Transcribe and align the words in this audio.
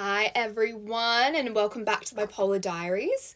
Hi, 0.00 0.30
everyone, 0.36 1.34
and 1.34 1.56
welcome 1.56 1.82
back 1.82 2.04
to 2.04 2.14
my 2.14 2.24
Polar 2.24 2.60
Diaries. 2.60 3.34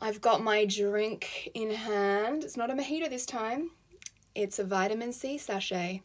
I've 0.00 0.20
got 0.20 0.42
my 0.42 0.64
drink 0.64 1.50
in 1.54 1.70
hand. 1.70 2.42
It's 2.42 2.56
not 2.56 2.68
a 2.68 2.74
mojito 2.74 3.08
this 3.08 3.24
time, 3.24 3.70
it's 4.34 4.58
a 4.58 4.64
vitamin 4.64 5.12
C 5.12 5.38
sachet. 5.38 6.02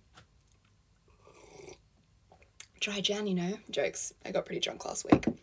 Dry 2.79 3.01
Jan, 3.01 3.25
you 3.25 3.33
know. 3.33 3.57
Jokes. 3.71 4.13
I 4.23 4.29
got 4.29 4.45
pretty 4.45 4.61
drunk 4.61 4.85
last 4.85 5.07
week. 5.11 5.27
I 5.27 5.33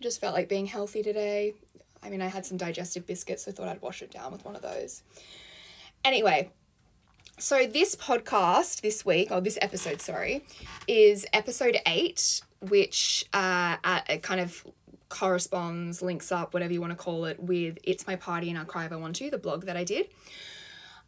just 0.00 0.20
felt 0.20 0.34
like 0.34 0.48
being 0.48 0.66
healthy 0.66 1.04
today. 1.04 1.54
I 2.02 2.10
mean, 2.10 2.22
I 2.22 2.26
had 2.26 2.44
some 2.44 2.56
digestive 2.56 3.06
biscuits, 3.06 3.44
so 3.44 3.52
I 3.52 3.54
thought 3.54 3.68
I'd 3.68 3.82
wash 3.82 4.02
it 4.02 4.10
down 4.10 4.32
with 4.32 4.44
one 4.44 4.56
of 4.56 4.62
those. 4.62 5.04
Anyway, 6.04 6.50
so 7.38 7.66
this 7.66 7.96
podcast 7.96 8.82
this 8.82 9.04
week, 9.04 9.30
or 9.30 9.40
this 9.40 9.58
episode, 9.60 10.00
sorry, 10.00 10.44
is 10.86 11.26
episode 11.32 11.78
eight, 11.86 12.40
which 12.60 13.24
uh, 13.32 13.76
uh, 13.82 14.00
kind 14.22 14.40
of 14.40 14.64
corresponds, 15.08 16.00
links 16.02 16.32
up, 16.32 16.54
whatever 16.54 16.72
you 16.72 16.80
want 16.80 16.92
to 16.92 16.96
call 16.96 17.24
it, 17.26 17.38
with 17.38 17.78
It's 17.84 18.06
My 18.06 18.16
Party 18.16 18.48
and 18.48 18.58
I'll 18.58 18.64
Cry 18.64 18.86
If 18.86 18.92
I 18.92 18.96
Want 18.96 19.16
to, 19.16 19.30
the 19.30 19.38
blog 19.38 19.66
that 19.66 19.76
I 19.76 19.84
did. 19.84 20.08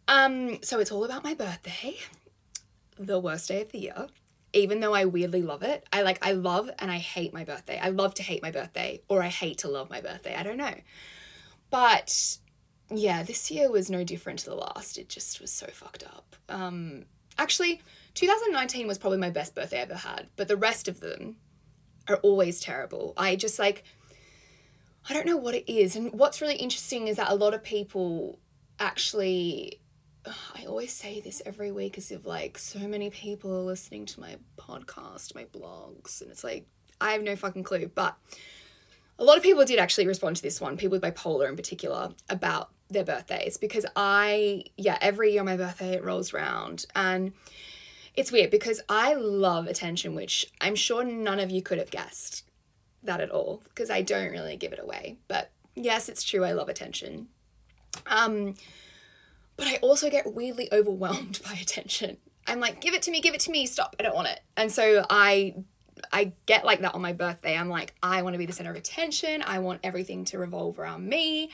Um, 0.07 0.63
so 0.63 0.79
it's 0.81 0.93
all 0.93 1.05
about 1.05 1.25
my 1.25 1.35
birthday, 1.35 1.97
the 2.99 3.19
worst 3.19 3.49
day 3.49 3.63
of 3.63 3.73
the 3.73 3.79
year. 3.79 4.07
Even 4.53 4.81
though 4.81 4.95
I 4.95 5.07
weirdly 5.07 5.43
love 5.43 5.63
it, 5.63 5.85
I 5.93 6.03
like 6.03 6.25
I 6.25 6.33
love 6.33 6.71
and 6.79 6.91
I 6.91 6.99
hate 6.99 7.33
my 7.33 7.45
birthday. 7.45 7.81
I 7.83 7.89
love 7.89 8.15
to 8.15 8.23
hate 8.23 8.43
my 8.43 8.53
birthday, 8.53 9.01
or 9.09 9.23
I 9.23 9.29
hate 9.29 9.59
to 9.59 9.69
love 9.69 9.91
my 9.91 10.01
birthday. 10.01 10.35
I 10.35 10.43
don't 10.43 10.59
know. 10.59 10.75
But 11.71 12.39
yeah, 12.91 13.23
this 13.23 13.51
year 13.51 13.71
was 13.71 13.91
no 13.91 14.05
different 14.05 14.41
to 14.41 14.47
the 14.47 14.57
last. 14.57 14.99
It 14.99 15.09
just 15.09 15.41
was 15.41 15.51
so 15.51 15.67
fucked 15.67 16.05
up. 16.05 16.37
Um, 16.49 17.05
actually, 17.39 17.83
2019 18.15 18.87
was 18.87 18.99
probably 18.99 19.19
my 19.19 19.31
best 19.31 19.55
birthday 19.55 19.79
I 19.79 19.83
ever 19.83 19.95
had, 19.95 20.29
but 20.37 20.49
the 20.49 20.57
rest 20.57 20.89
of 20.89 21.01
them 21.01 21.37
are 22.09 22.17
always 22.17 22.61
terrible. 22.61 23.15
I 23.17 23.37
just 23.37 23.59
like, 23.59 23.85
I 25.09 25.15
don't 25.15 25.27
know 25.27 25.37
what 25.37 25.55
it 25.55 25.71
is. 25.71 25.97
And 25.97 26.13
what's 26.13 26.41
really 26.41 26.57
interesting 26.57 27.09
is 27.09 27.17
that 27.17 27.31
a 27.31 27.35
lot 27.35 27.55
of 27.55 27.63
people 27.63 28.39
actually, 28.79 29.81
I 30.27 30.65
always 30.67 30.93
say 30.93 31.21
this 31.21 31.43
every 31.45 31.71
week 31.71 31.99
as 31.99 32.11
if 32.11 32.27
like 32.27 32.59
so 32.59 32.81
many 32.81 33.11
people 33.11 33.55
are 33.55 33.63
listening 33.63 34.07
to 34.07 34.21
my 34.21 34.37
podcast, 34.57 35.35
my 35.35 35.45
blogs, 35.45 36.21
and 36.21 36.31
it's 36.31 36.45
like, 36.45 36.67
I 37.01 37.13
have 37.13 37.23
no 37.23 37.37
fucking 37.37 37.65
clue. 37.65 37.91
But 37.95 38.17
a 39.19 39.25
lot 39.25 39.37
of 39.37 39.43
people 39.43 39.65
did 39.65 39.79
actually 39.79 40.07
respond 40.07 40.37
to 40.37 40.43
this 40.43 40.61
one, 40.61 40.77
people 40.77 40.99
with 40.99 41.03
bipolar 41.03 41.49
in 41.49 41.57
particular, 41.57 42.11
about 42.29 42.71
their 42.91 43.05
birthdays 43.05 43.57
because 43.57 43.87
I, 43.97 44.65
yeah, 44.77 44.99
every 45.01 45.33
year 45.33 45.45
my 45.45 45.57
birthday 45.57 45.95
it 45.95 46.05
rolls 46.05 46.35
around 46.35 46.87
and 46.95 47.33
it's 48.15 48.31
weird 48.33 48.51
because 48.51 48.81
I 48.89 49.15
love 49.15 49.67
attention, 49.67 50.15
which 50.15 50.47
I'm 50.61 50.75
sure 50.75 51.05
none 51.05 51.41
of 51.41 51.51
you 51.51 51.63
could 51.63 51.79
have 51.79 51.91
guessed 51.91 52.45
that 53.03 53.21
at 53.21 53.31
all 53.31 53.63
because 53.69 53.91
I 53.91 54.03
don't 54.03 54.31
really 54.31 54.57
give 54.57 54.73
it 54.73 54.79
away. 54.81 55.19
But 55.29 55.51
yes, 55.75 56.09
it's 56.09 56.23
true, 56.23 56.45
I 56.45 56.53
love 56.53 56.69
attention. 56.69 57.29
Um, 58.07 58.55
but 59.57 59.67
I 59.67 59.77
also 59.77 60.11
get 60.11 60.33
weirdly 60.33 60.69
overwhelmed 60.73 61.41
by 61.45 61.55
attention. 61.55 62.19
I'm 62.47 62.61
like, 62.61 62.81
give 62.81 62.95
it 62.95 63.03
to 63.03 63.11
me, 63.11 63.21
give 63.21 63.35
it 63.35 63.41
to 63.41 63.51
me, 63.51 63.67
stop, 63.67 63.97
I 63.99 64.03
don't 64.03 64.15
want 64.15 64.29
it. 64.29 64.41
And 64.57 64.71
so 64.71 65.05
I 65.09 65.55
I 66.13 66.33
get 66.47 66.65
like 66.65 66.81
that 66.81 66.95
on 66.95 67.03
my 67.03 67.13
birthday. 67.13 67.57
I'm 67.57 67.69
like, 67.69 67.95
I 68.03 68.23
want 68.23 68.35
to 68.35 68.39
be 68.39 68.47
the 68.47 68.53
center 68.53 68.71
of 68.71 68.77
attention. 68.77 69.43
I 69.43 69.59
want 69.59 69.81
everything 69.83 70.25
to 70.27 70.39
revolve 70.39 70.79
around 70.79 71.09
me. 71.09 71.51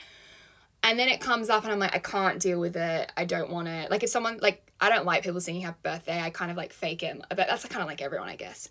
And 0.83 0.97
then 0.97 1.09
it 1.09 1.21
comes 1.21 1.49
up 1.49 1.63
and 1.63 1.71
I'm 1.71 1.79
like, 1.79 1.95
I 1.95 1.99
can't 1.99 2.39
deal 2.39 2.59
with 2.59 2.75
it. 2.75 3.11
I 3.15 3.25
don't 3.25 3.51
want 3.51 3.67
it. 3.67 3.91
Like 3.91 4.03
if 4.03 4.09
someone 4.09 4.39
like 4.41 4.71
I 4.81 4.89
don't 4.89 5.05
like 5.05 5.23
people 5.23 5.39
singing 5.39 5.61
happy 5.61 5.77
birthday. 5.83 6.19
I 6.19 6.31
kind 6.31 6.49
of 6.49 6.57
like 6.57 6.73
fake 6.73 7.03
it. 7.03 7.21
But 7.29 7.37
that's 7.37 7.65
kind 7.65 7.83
of 7.83 7.87
like 7.87 8.01
everyone, 8.01 8.29
I 8.29 8.35
guess. 8.35 8.67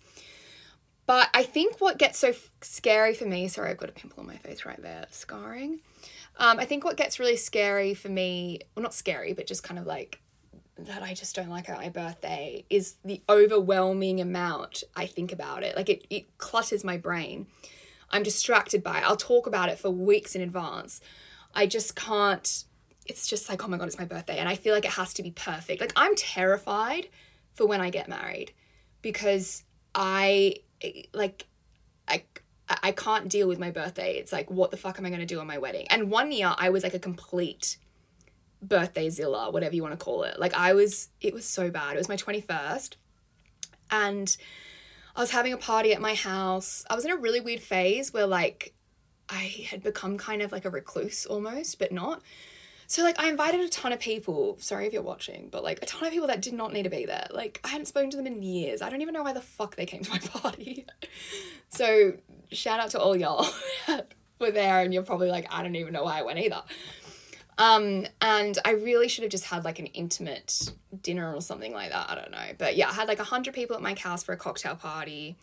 But 1.05 1.29
I 1.33 1.43
think 1.43 1.79
what 1.79 1.97
gets 1.97 2.19
so 2.19 2.29
f- 2.29 2.51
scary 2.61 3.13
for 3.13 3.25
me, 3.25 3.47
sorry, 3.47 3.71
I've 3.71 3.77
got 3.77 3.89
a 3.89 3.93
pimple 3.93 4.21
on 4.21 4.27
my 4.27 4.37
face 4.37 4.65
right 4.65 4.81
there, 4.81 5.07
scarring. 5.09 5.79
Um, 6.37 6.59
I 6.59 6.65
think 6.65 6.83
what 6.83 6.95
gets 6.95 7.19
really 7.19 7.37
scary 7.37 7.93
for 7.93 8.09
me, 8.09 8.59
well, 8.75 8.83
not 8.83 8.93
scary, 8.93 9.33
but 9.33 9.47
just 9.47 9.63
kind 9.63 9.79
of 9.79 9.85
like 9.85 10.21
that 10.85 11.03
I 11.03 11.13
just 11.13 11.35
don't 11.35 11.49
like 11.49 11.69
at 11.69 11.77
my 11.77 11.89
birthday 11.89 12.65
is 12.69 12.95
the 13.03 13.21
overwhelming 13.29 14.19
amount 14.19 14.83
I 14.95 15.05
think 15.05 15.31
about 15.31 15.63
it. 15.63 15.75
Like 15.75 15.89
it, 15.89 16.05
it 16.09 16.37
clutters 16.37 16.83
my 16.83 16.97
brain. 16.97 17.47
I'm 18.09 18.23
distracted 18.23 18.83
by 18.83 18.99
it. 18.99 19.03
I'll 19.03 19.15
talk 19.15 19.47
about 19.47 19.69
it 19.69 19.79
for 19.79 19.89
weeks 19.89 20.35
in 20.35 20.41
advance. 20.41 21.01
I 21.55 21.65
just 21.65 21.95
can't. 21.95 22.65
It's 23.05 23.27
just 23.27 23.49
like, 23.49 23.63
oh 23.63 23.67
my 23.67 23.77
God, 23.77 23.87
it's 23.87 23.97
my 23.97 24.05
birthday. 24.05 24.37
And 24.37 24.47
I 24.47 24.55
feel 24.55 24.73
like 24.73 24.85
it 24.85 24.91
has 24.91 25.13
to 25.15 25.23
be 25.23 25.31
perfect. 25.31 25.81
Like 25.81 25.93
I'm 25.95 26.15
terrified 26.15 27.07
for 27.53 27.65
when 27.65 27.81
I 27.81 27.89
get 27.89 28.07
married 28.07 28.53
because 29.01 29.63
I, 29.95 30.55
like, 31.13 31.47
I, 32.07 32.23
I 32.67 32.91
can't 32.91 33.27
deal 33.27 33.47
with 33.47 33.59
my 33.59 33.71
birthday. 33.71 34.15
It's 34.15 34.31
like, 34.31 34.49
what 34.49 34.71
the 34.71 34.77
fuck 34.77 34.97
am 34.99 35.05
I 35.05 35.09
going 35.09 35.19
to 35.19 35.25
do 35.25 35.39
on 35.39 35.47
my 35.47 35.57
wedding? 35.57 35.87
And 35.89 36.09
one 36.09 36.31
year 36.31 36.53
I 36.57 36.69
was 36.69 36.83
like 36.83 36.93
a 36.93 36.99
complete 36.99 37.77
birthday 38.61 39.09
zilla, 39.09 39.51
whatever 39.51 39.75
you 39.75 39.81
want 39.81 39.97
to 39.97 40.03
call 40.03 40.23
it. 40.23 40.39
Like 40.39 40.53
I 40.53 40.73
was, 40.73 41.09
it 41.19 41.33
was 41.33 41.45
so 41.45 41.69
bad. 41.69 41.95
It 41.95 41.97
was 41.97 42.09
my 42.09 42.15
21st. 42.15 42.95
And 43.89 44.37
I 45.15 45.21
was 45.21 45.31
having 45.31 45.53
a 45.53 45.57
party 45.57 45.93
at 45.93 46.01
my 46.01 46.13
house. 46.13 46.85
I 46.89 46.95
was 46.95 47.05
in 47.05 47.11
a 47.11 47.17
really 47.17 47.41
weird 47.41 47.61
phase 47.61 48.13
where 48.13 48.27
like 48.27 48.73
I 49.29 49.65
had 49.69 49.83
become 49.83 50.17
kind 50.17 50.41
of 50.41 50.51
like 50.51 50.65
a 50.65 50.69
recluse 50.69 51.25
almost, 51.25 51.79
but 51.79 51.91
not. 51.91 52.21
So 52.87 53.03
like 53.03 53.19
I 53.19 53.29
invited 53.29 53.61
a 53.61 53.69
ton 53.69 53.93
of 53.93 53.99
people. 53.99 54.57
Sorry 54.59 54.85
if 54.85 54.91
you're 54.91 55.01
watching, 55.01 55.47
but 55.49 55.63
like 55.63 55.81
a 55.81 55.85
ton 55.85 56.05
of 56.05 56.11
people 56.11 56.27
that 56.27 56.41
did 56.41 56.53
not 56.53 56.73
need 56.73 56.83
to 56.83 56.89
be 56.89 57.05
there. 57.05 57.27
Like 57.31 57.61
I 57.63 57.69
hadn't 57.69 57.85
spoken 57.85 58.09
to 58.11 58.17
them 58.17 58.27
in 58.27 58.43
years. 58.43 58.81
I 58.81 58.89
don't 58.89 59.01
even 59.01 59.13
know 59.13 59.23
why 59.23 59.31
the 59.33 59.41
fuck 59.41 59.77
they 59.77 59.85
came 59.85 60.03
to 60.03 60.09
my 60.09 60.19
party. 60.19 60.85
so 61.69 62.13
shout 62.51 62.81
out 62.81 62.91
to 62.91 62.99
all 62.99 63.15
y'all 63.15 63.47
that 63.87 64.13
were 64.39 64.51
there 64.51 64.81
and 64.81 64.93
you're 64.93 65.03
probably 65.03 65.29
like, 65.29 65.47
I 65.53 65.63
don't 65.63 65.75
even 65.75 65.93
know 65.93 66.03
why 66.03 66.19
I 66.19 66.23
went 66.23 66.39
either. 66.39 66.63
Um, 67.61 68.07
and 68.21 68.57
I 68.65 68.71
really 68.71 69.07
should 69.07 69.21
have 69.21 69.29
just 69.29 69.43
had 69.43 69.63
like 69.63 69.77
an 69.77 69.85
intimate 69.85 70.71
dinner 71.03 71.31
or 71.31 71.41
something 71.41 71.71
like 71.71 71.91
that. 71.91 72.09
I 72.09 72.15
don't 72.15 72.31
know. 72.31 72.55
But 72.57 72.75
yeah, 72.75 72.89
I 72.89 72.93
had 72.93 73.07
like 73.07 73.19
a 73.19 73.23
hundred 73.23 73.53
people 73.53 73.75
at 73.75 73.83
my 73.83 73.93
house 73.93 74.23
for 74.23 74.33
a 74.33 74.37
cocktail 74.37 74.75
party. 74.75 75.37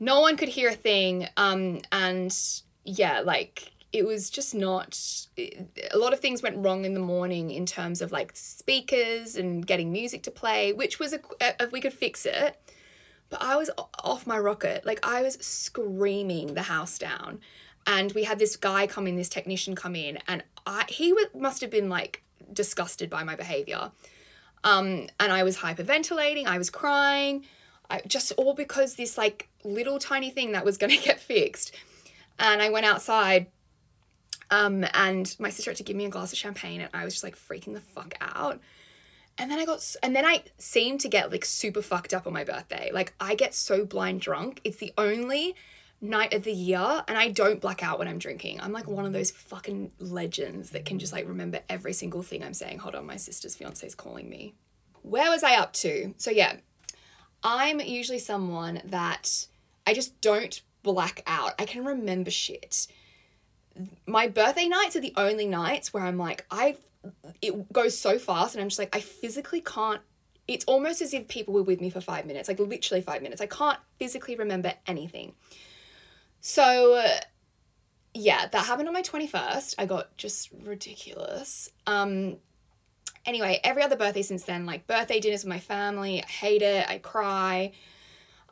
No 0.00 0.20
one 0.20 0.36
could 0.36 0.48
hear 0.48 0.70
a 0.70 0.74
thing. 0.74 1.28
Um, 1.36 1.82
and 1.92 2.36
yeah, 2.84 3.20
like 3.20 3.70
it 3.92 4.04
was 4.04 4.28
just 4.28 4.56
not 4.56 4.98
a 5.38 5.96
lot 5.96 6.12
of 6.12 6.18
things 6.18 6.42
went 6.42 6.56
wrong 6.56 6.84
in 6.84 6.94
the 6.94 7.00
morning 7.00 7.52
in 7.52 7.64
terms 7.64 8.02
of 8.02 8.10
like 8.10 8.32
speakers 8.34 9.36
and 9.36 9.64
getting 9.64 9.92
music 9.92 10.24
to 10.24 10.32
play, 10.32 10.72
which 10.72 10.98
was 10.98 11.12
a, 11.12 11.20
if 11.60 11.70
we 11.70 11.80
could 11.80 11.94
fix 11.94 12.26
it. 12.26 12.60
But 13.30 13.40
I 13.40 13.54
was 13.54 13.70
off 14.02 14.26
my 14.26 14.36
rocket. 14.36 14.84
Like 14.84 14.98
I 15.06 15.22
was 15.22 15.34
screaming 15.34 16.54
the 16.54 16.62
house 16.62 16.98
down 16.98 17.38
and 17.86 18.12
we 18.12 18.24
had 18.24 18.38
this 18.38 18.56
guy 18.56 18.86
come 18.86 19.06
in, 19.06 19.16
this 19.16 19.28
technician 19.28 19.74
come 19.74 19.96
in, 19.96 20.18
and 20.26 20.42
I 20.66 20.84
he 20.88 21.10
w- 21.10 21.28
must 21.34 21.60
have 21.60 21.70
been 21.70 21.88
like 21.88 22.22
disgusted 22.52 23.10
by 23.10 23.24
my 23.24 23.36
behavior. 23.36 23.90
Um, 24.62 25.08
and 25.20 25.30
I 25.30 25.42
was 25.42 25.58
hyperventilating, 25.58 26.46
I 26.46 26.56
was 26.56 26.70
crying, 26.70 27.44
I, 27.90 28.00
just 28.06 28.32
all 28.32 28.54
because 28.54 28.94
this 28.94 29.18
like 29.18 29.48
little 29.62 29.98
tiny 29.98 30.30
thing 30.30 30.52
that 30.52 30.64
was 30.64 30.78
going 30.78 30.90
to 30.96 31.02
get 31.02 31.20
fixed. 31.20 31.74
And 32.38 32.60
I 32.60 32.70
went 32.70 32.86
outside, 32.86 33.46
um, 34.50 34.84
and 34.94 35.34
my 35.38 35.50
sister 35.50 35.70
had 35.70 35.76
to 35.78 35.84
give 35.84 35.96
me 35.96 36.06
a 36.06 36.10
glass 36.10 36.32
of 36.32 36.38
champagne, 36.38 36.80
and 36.80 36.90
I 36.92 37.04
was 37.04 37.14
just 37.14 37.24
like 37.24 37.36
freaking 37.36 37.74
the 37.74 37.80
fuck 37.80 38.14
out. 38.20 38.60
And 39.36 39.50
then 39.50 39.58
I 39.58 39.64
got, 39.64 39.84
and 40.02 40.14
then 40.14 40.24
I 40.24 40.44
seemed 40.58 41.00
to 41.00 41.08
get 41.08 41.30
like 41.30 41.44
super 41.44 41.82
fucked 41.82 42.14
up 42.14 42.26
on 42.26 42.32
my 42.32 42.44
birthday. 42.44 42.90
Like 42.92 43.14
I 43.20 43.34
get 43.34 43.54
so 43.54 43.84
blind 43.84 44.20
drunk. 44.20 44.60
It's 44.64 44.76
the 44.78 44.92
only 44.96 45.54
night 46.04 46.34
of 46.34 46.42
the 46.42 46.52
year 46.52 47.02
and 47.08 47.16
I 47.16 47.28
don't 47.28 47.60
black 47.60 47.82
out 47.82 47.98
when 47.98 48.08
I'm 48.08 48.18
drinking. 48.18 48.60
I'm 48.60 48.72
like 48.72 48.86
one 48.86 49.06
of 49.06 49.12
those 49.12 49.30
fucking 49.30 49.92
legends 49.98 50.70
that 50.70 50.84
can 50.84 50.98
just 50.98 51.12
like 51.12 51.26
remember 51.26 51.60
every 51.68 51.92
single 51.92 52.22
thing 52.22 52.44
I'm 52.44 52.54
saying. 52.54 52.78
Hold 52.78 52.94
on, 52.94 53.06
my 53.06 53.16
sister's 53.16 53.54
fiance 53.54 53.86
is 53.86 53.94
calling 53.94 54.28
me. 54.28 54.54
Where 55.02 55.30
was 55.30 55.42
I 55.42 55.56
up 55.56 55.72
to? 55.74 56.14
So 56.18 56.30
yeah, 56.30 56.56
I'm 57.42 57.80
usually 57.80 58.18
someone 58.18 58.82
that 58.84 59.46
I 59.86 59.94
just 59.94 60.20
don't 60.20 60.60
black 60.82 61.22
out. 61.26 61.54
I 61.58 61.64
can 61.64 61.84
remember 61.84 62.30
shit. 62.30 62.86
My 64.06 64.28
birthday 64.28 64.68
nights 64.68 64.96
are 64.96 65.00
the 65.00 65.14
only 65.16 65.46
nights 65.46 65.92
where 65.92 66.04
I'm 66.04 66.18
like 66.18 66.46
I 66.50 66.76
it 67.42 67.72
goes 67.72 67.98
so 67.98 68.18
fast 68.18 68.54
and 68.54 68.62
I'm 68.62 68.68
just 68.68 68.78
like 68.78 68.94
I 68.94 69.00
physically 69.00 69.60
can't 69.60 70.00
it's 70.46 70.64
almost 70.66 71.00
as 71.00 71.14
if 71.14 71.26
people 71.28 71.54
were 71.54 71.62
with 71.62 71.80
me 71.80 71.88
for 71.88 72.02
5 72.02 72.26
minutes, 72.26 72.48
like 72.48 72.58
literally 72.58 73.00
5 73.00 73.22
minutes. 73.22 73.40
I 73.40 73.46
can't 73.46 73.78
physically 73.98 74.36
remember 74.36 74.74
anything. 74.86 75.32
So, 76.46 77.02
yeah, 78.12 78.48
that 78.48 78.66
happened 78.66 78.86
on 78.86 78.92
my 78.92 79.00
21st. 79.00 79.76
I 79.78 79.86
got 79.86 80.14
just 80.18 80.50
ridiculous. 80.62 81.70
Um, 81.86 82.36
anyway, 83.24 83.60
every 83.64 83.82
other 83.82 83.96
birthday 83.96 84.20
since 84.20 84.42
then, 84.42 84.66
like 84.66 84.86
birthday 84.86 85.20
dinners 85.20 85.42
with 85.44 85.48
my 85.48 85.58
family, 85.58 86.22
I 86.22 86.26
hate 86.26 86.60
it. 86.60 86.86
I 86.86 86.98
cry. 86.98 87.72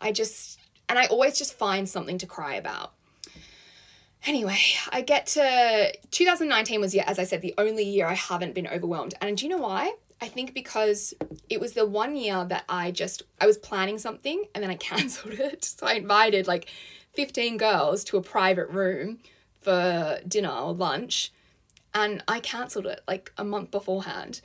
I 0.00 0.11
just, 0.11 0.59
and 0.89 0.99
I 0.99 1.05
always 1.09 1.37
just 1.37 1.53
find 1.53 1.87
something 1.87 2.17
to 2.17 2.27
cry 2.27 2.55
about. 2.55 2.94
Anyway, 4.25 4.61
I 4.91 5.03
get 5.03 5.27
to 5.27 5.93
2019 6.12 6.81
was, 6.81 6.94
yeah, 6.94 7.05
as 7.06 7.19
I 7.19 7.25
said, 7.25 7.43
the 7.43 7.53
only 7.59 7.85
year 7.85 8.06
I 8.06 8.15
haven't 8.15 8.55
been 8.55 8.69
overwhelmed. 8.69 9.12
And 9.21 9.37
do 9.37 9.44
you 9.44 9.50
know 9.50 9.62
why? 9.62 9.97
I 10.23 10.29
think 10.29 10.55
because 10.55 11.12
it 11.50 11.61
was 11.61 11.75
the 11.75 11.85
one 11.85 12.17
year 12.17 12.43
that 12.47 12.65
I 12.71 12.91
just 12.91 13.25
I 13.39 13.47
was 13.47 13.59
planning 13.59 13.99
something 13.99 14.44
and 14.55 14.65
then 14.65 14.71
I 14.71 14.77
cancelled 14.91 15.35
it. 15.35 15.62
So 15.62 15.87
I 15.87 15.93
invited 15.93 16.47
like 16.47 16.71
15 17.14 17.56
girls 17.56 18.05
to 18.05 18.17
a 18.17 18.23
private 18.23 18.69
room 18.69 19.19
for 19.61 20.19
dinner 20.26 20.50
or 20.50 20.73
lunch 20.73 21.32
and 21.94 22.23
I 22.26 22.41
cancelled 22.41 22.87
it 22.87 23.03
like 23.06 23.32
a 23.37 23.44
month 23.44 23.70
beforehand 23.70 24.41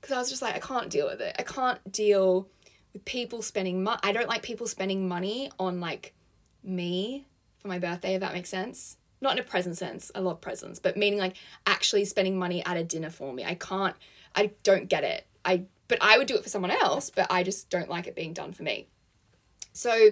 because 0.00 0.14
I 0.14 0.18
was 0.18 0.30
just 0.30 0.42
like, 0.42 0.54
I 0.54 0.58
can't 0.58 0.90
deal 0.90 1.06
with 1.06 1.20
it. 1.20 1.36
I 1.38 1.42
can't 1.42 1.90
deal 1.90 2.48
with 2.92 3.04
people 3.04 3.42
spending 3.42 3.82
money. 3.82 4.00
I 4.02 4.12
don't 4.12 4.28
like 4.28 4.42
people 4.42 4.66
spending 4.66 5.08
money 5.08 5.50
on 5.58 5.80
like 5.80 6.14
me 6.62 7.26
for 7.58 7.68
my 7.68 7.78
birthday, 7.78 8.14
if 8.14 8.20
that 8.20 8.34
makes 8.34 8.48
sense. 8.48 8.96
Not 9.20 9.34
in 9.34 9.38
a 9.38 9.42
present 9.42 9.76
sense. 9.76 10.10
I 10.14 10.20
love 10.20 10.40
presents, 10.40 10.78
but 10.78 10.96
meaning 10.96 11.18
like 11.18 11.36
actually 11.66 12.04
spending 12.04 12.38
money 12.38 12.64
at 12.64 12.76
a 12.76 12.84
dinner 12.84 13.10
for 13.10 13.32
me. 13.32 13.44
I 13.44 13.54
can't, 13.54 13.96
I 14.34 14.52
don't 14.62 14.88
get 14.88 15.04
it. 15.04 15.26
I, 15.44 15.64
but 15.88 15.98
I 16.00 16.18
would 16.18 16.26
do 16.26 16.36
it 16.36 16.42
for 16.42 16.48
someone 16.48 16.70
else, 16.70 17.10
but 17.10 17.26
I 17.30 17.42
just 17.42 17.68
don't 17.70 17.88
like 17.88 18.06
it 18.06 18.14
being 18.14 18.32
done 18.32 18.52
for 18.52 18.62
me. 18.62 18.88
So 19.72 20.10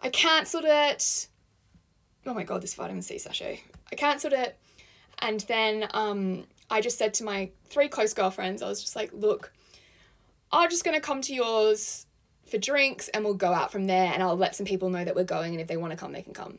I 0.00 0.10
cancelled 0.10 0.64
it. 0.66 1.28
Oh 2.26 2.34
my 2.34 2.44
god, 2.44 2.62
this 2.62 2.74
vitamin 2.74 3.02
C 3.02 3.18
sachet. 3.18 3.62
I 3.90 3.96
cancelled 3.96 4.32
it. 4.32 4.58
And 5.20 5.40
then 5.40 5.88
um, 5.92 6.44
I 6.70 6.80
just 6.80 6.98
said 6.98 7.14
to 7.14 7.24
my 7.24 7.50
three 7.68 7.88
close 7.88 8.14
girlfriends, 8.14 8.62
I 8.62 8.68
was 8.68 8.80
just 8.80 8.94
like, 8.94 9.10
look, 9.12 9.52
I'm 10.52 10.70
just 10.70 10.84
gonna 10.84 11.00
come 11.00 11.20
to 11.22 11.34
yours 11.34 12.06
for 12.46 12.58
drinks 12.58 13.08
and 13.08 13.24
we'll 13.24 13.34
go 13.34 13.52
out 13.52 13.70
from 13.70 13.86
there 13.86 14.12
and 14.12 14.22
I'll 14.22 14.36
let 14.36 14.56
some 14.56 14.66
people 14.66 14.88
know 14.90 15.04
that 15.04 15.14
we're 15.14 15.24
going 15.24 15.52
and 15.52 15.60
if 15.60 15.68
they 15.68 15.76
want 15.76 15.92
to 15.92 15.96
come 15.96 16.12
they 16.12 16.22
can 16.22 16.32
come. 16.32 16.58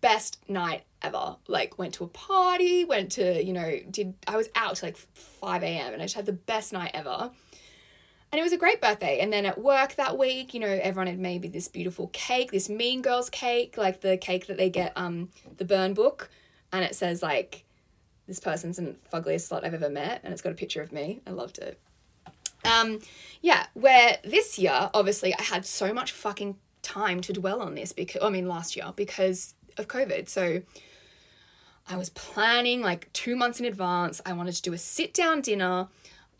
Best 0.00 0.38
night 0.48 0.84
ever. 1.02 1.36
Like 1.46 1.78
went 1.78 1.94
to 1.94 2.04
a 2.04 2.08
party, 2.08 2.84
went 2.84 3.12
to, 3.12 3.42
you 3.42 3.52
know, 3.52 3.78
did 3.90 4.14
I 4.26 4.36
was 4.36 4.48
out 4.56 4.82
like 4.82 4.96
5 4.96 5.62
a.m. 5.62 5.92
and 5.92 6.02
I 6.02 6.06
just 6.06 6.16
had 6.16 6.26
the 6.26 6.32
best 6.32 6.72
night 6.72 6.90
ever. 6.94 7.30
And 8.32 8.38
it 8.38 8.42
was 8.42 8.52
a 8.52 8.56
great 8.56 8.80
birthday. 8.80 9.18
And 9.18 9.32
then 9.32 9.44
at 9.44 9.60
work 9.60 9.96
that 9.96 10.16
week, 10.16 10.54
you 10.54 10.60
know, 10.60 10.68
everyone 10.68 11.08
had 11.08 11.18
maybe 11.18 11.48
this 11.48 11.66
beautiful 11.66 12.08
cake, 12.12 12.52
this 12.52 12.68
Mean 12.68 13.02
Girls 13.02 13.28
cake, 13.28 13.76
like 13.76 14.02
the 14.02 14.16
cake 14.16 14.46
that 14.46 14.56
they 14.56 14.70
get 14.70 14.92
um 14.96 15.30
the 15.56 15.64
burn 15.64 15.94
book. 15.94 16.30
And 16.72 16.84
it 16.84 16.94
says 16.94 17.22
like 17.22 17.64
this 18.28 18.38
person's 18.38 18.76
the 18.76 18.94
fuggliest 19.12 19.50
slut 19.50 19.64
I've 19.64 19.74
ever 19.74 19.90
met, 19.90 20.20
and 20.22 20.32
it's 20.32 20.42
got 20.42 20.52
a 20.52 20.54
picture 20.54 20.80
of 20.80 20.92
me. 20.92 21.20
I 21.26 21.30
loved 21.30 21.58
it. 21.58 21.80
Um, 22.64 23.00
yeah, 23.40 23.66
where 23.74 24.18
this 24.22 24.58
year, 24.58 24.90
obviously, 24.94 25.34
I 25.34 25.42
had 25.42 25.66
so 25.66 25.92
much 25.92 26.12
fucking 26.12 26.56
time 26.82 27.20
to 27.22 27.32
dwell 27.32 27.60
on 27.60 27.74
this 27.74 27.92
because, 27.92 28.22
I 28.22 28.30
mean, 28.30 28.46
last 28.46 28.76
year 28.76 28.92
because 28.94 29.54
of 29.76 29.88
COVID. 29.88 30.28
So 30.28 30.62
I 31.88 31.96
was 31.96 32.10
planning 32.10 32.82
like 32.82 33.12
two 33.12 33.34
months 33.34 33.58
in 33.58 33.66
advance. 33.66 34.20
I 34.24 34.32
wanted 34.32 34.54
to 34.54 34.62
do 34.62 34.72
a 34.72 34.78
sit 34.78 35.12
down 35.12 35.40
dinner. 35.40 35.88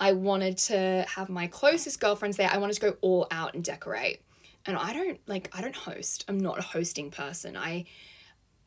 I 0.01 0.13
wanted 0.13 0.57
to 0.59 1.05
have 1.15 1.29
my 1.29 1.47
closest 1.47 2.01
girlfriends 2.01 2.39
there. 2.39 2.49
I 2.51 2.57
wanted 2.57 2.75
to 2.75 2.81
go 2.81 2.97
all 3.03 3.27
out 3.31 3.55
and 3.55 3.63
decorate. 3.63 4.23
And 4.65 4.77
I 4.77 4.95
don't 4.95 5.21
like, 5.27 5.51
I 5.57 5.61
don't 5.61 5.77
host. 5.77 6.25
I'm 6.27 6.39
not 6.39 6.59
a 6.59 6.63
hosting 6.63 7.11
person. 7.11 7.57
I, 7.57 7.85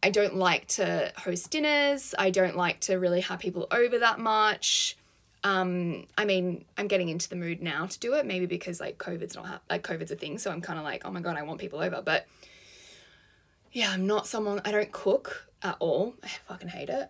I 0.03 0.11
don't 0.11 0.35
like 0.35 0.67
to 0.69 1.11
host 1.17 1.49
dinners. 1.49 2.13
I 2.17 2.29
don't 2.29 2.55
like 2.55 2.81
to 2.81 2.95
really 2.95 3.21
have 3.21 3.39
people 3.39 3.67
over 3.71 3.97
that 3.99 4.19
much. 4.19 4.95
Um, 5.43 6.05
I 6.17 6.25
mean, 6.25 6.65
I'm 6.77 6.87
getting 6.87 7.09
into 7.09 7.27
the 7.27 7.35
mood 7.35 7.61
now 7.61 7.87
to 7.87 7.99
do 7.99 8.13
it, 8.13 8.25
maybe 8.25 8.45
because 8.45 8.79
like 8.79 8.97
COVID's 8.97 9.35
not 9.35 9.45
ha- 9.45 9.61
like 9.69 9.83
COVID's 9.83 10.11
a 10.11 10.15
thing, 10.15 10.37
so 10.37 10.51
I'm 10.51 10.61
kind 10.61 10.79
of 10.79 10.85
like, 10.85 11.03
oh 11.05 11.11
my 11.11 11.19
god, 11.19 11.35
I 11.35 11.43
want 11.43 11.59
people 11.59 11.79
over. 11.79 12.01
But 12.01 12.27
yeah, 13.71 13.91
I'm 13.91 14.07
not 14.07 14.27
someone. 14.27 14.61
I 14.63 14.71
don't 14.71 14.91
cook 14.91 15.49
at 15.61 15.75
all. 15.79 16.13
I 16.23 16.27
fucking 16.47 16.69
hate 16.69 16.89
it. 16.89 17.09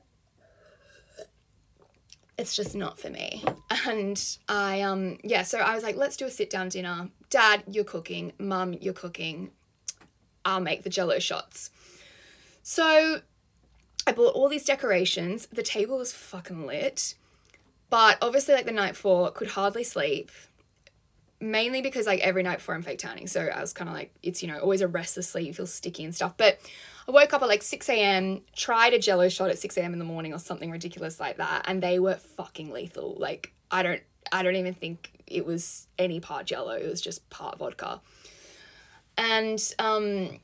It's 2.38 2.56
just 2.56 2.76
not 2.76 3.00
for 3.00 3.10
me. 3.10 3.44
And 3.86 4.38
I 4.48 4.82
um 4.82 5.18
yeah, 5.24 5.44
so 5.44 5.60
I 5.60 5.76
was 5.76 5.84
like, 5.84 5.96
let's 5.96 6.18
do 6.18 6.26
a 6.26 6.32
sit 6.32 6.50
down 6.50 6.70
dinner. 6.70 7.10
Dad, 7.30 7.64
you're 7.68 7.84
cooking. 7.84 8.34
Mum, 8.40 8.74
you're 8.74 8.94
cooking. 8.94 9.52
I'll 10.46 10.60
make 10.60 10.84
the 10.84 10.90
jello 10.90 11.20
shots. 11.20 11.70
So 12.62 13.22
I 14.06 14.12
bought 14.12 14.36
all 14.36 14.50
these 14.50 14.66
decorations. 14.66 15.48
The 15.48 15.64
table 15.64 15.98
was 15.98 16.14
fucking 16.14 16.66
lit. 16.66 17.16
But 17.90 18.18
obviously, 18.22 18.56
like 18.56 18.66
the 18.66 18.72
night 18.72 18.94
before, 18.94 19.32
could 19.32 19.50
hardly 19.50 19.84
sleep. 19.84 20.32
Mainly 21.44 21.82
because 21.82 22.08
like 22.08 22.22
every 22.22 22.42
night 22.42 22.60
before 22.60 22.74
I'm 22.74 22.84
fake 22.84 23.00
tanning. 23.00 23.28
So 23.28 23.42
I 23.42 23.60
was 23.60 23.74
kind 23.74 23.90
of 23.90 23.96
like, 23.96 24.14
it's, 24.24 24.42
you 24.42 24.48
know, 24.48 24.60
always 24.60 24.80
a 24.80 24.88
restless 24.88 25.28
sleep, 25.28 25.48
you 25.48 25.54
feel 25.54 25.68
sticky 25.68 26.06
and 26.06 26.16
stuff. 26.16 26.36
But 26.38 26.58
I 27.06 27.12
woke 27.12 27.34
up 27.34 27.42
at 27.42 27.50
like 27.50 27.62
6 27.62 27.90
a.m., 27.90 28.44
tried 28.56 28.94
a 28.94 29.00
jello 29.00 29.28
shot 29.28 29.50
at 29.50 29.60
6 29.60 29.76
a.m. 29.76 29.92
in 29.92 30.00
the 30.00 30.06
morning 30.06 30.34
or 30.34 30.40
something 30.40 30.72
ridiculous 30.72 31.20
like 31.20 31.38
that. 31.38 31.66
And 31.68 31.84
they 31.84 32.00
were 32.00 32.16
fucking 32.16 32.72
lethal. 32.72 33.18
Like, 33.20 33.54
I 33.70 33.84
don't 33.84 34.02
I 34.32 34.42
don't 34.42 34.56
even 34.56 34.74
think 34.74 35.12
it 35.28 35.46
was 35.46 35.88
any 36.00 36.22
part 36.22 36.46
jello, 36.46 36.72
it 36.72 36.88
was 36.88 37.02
just 37.02 37.30
part 37.30 37.58
vodka. 37.58 38.00
And 39.18 39.62
um 39.80 40.40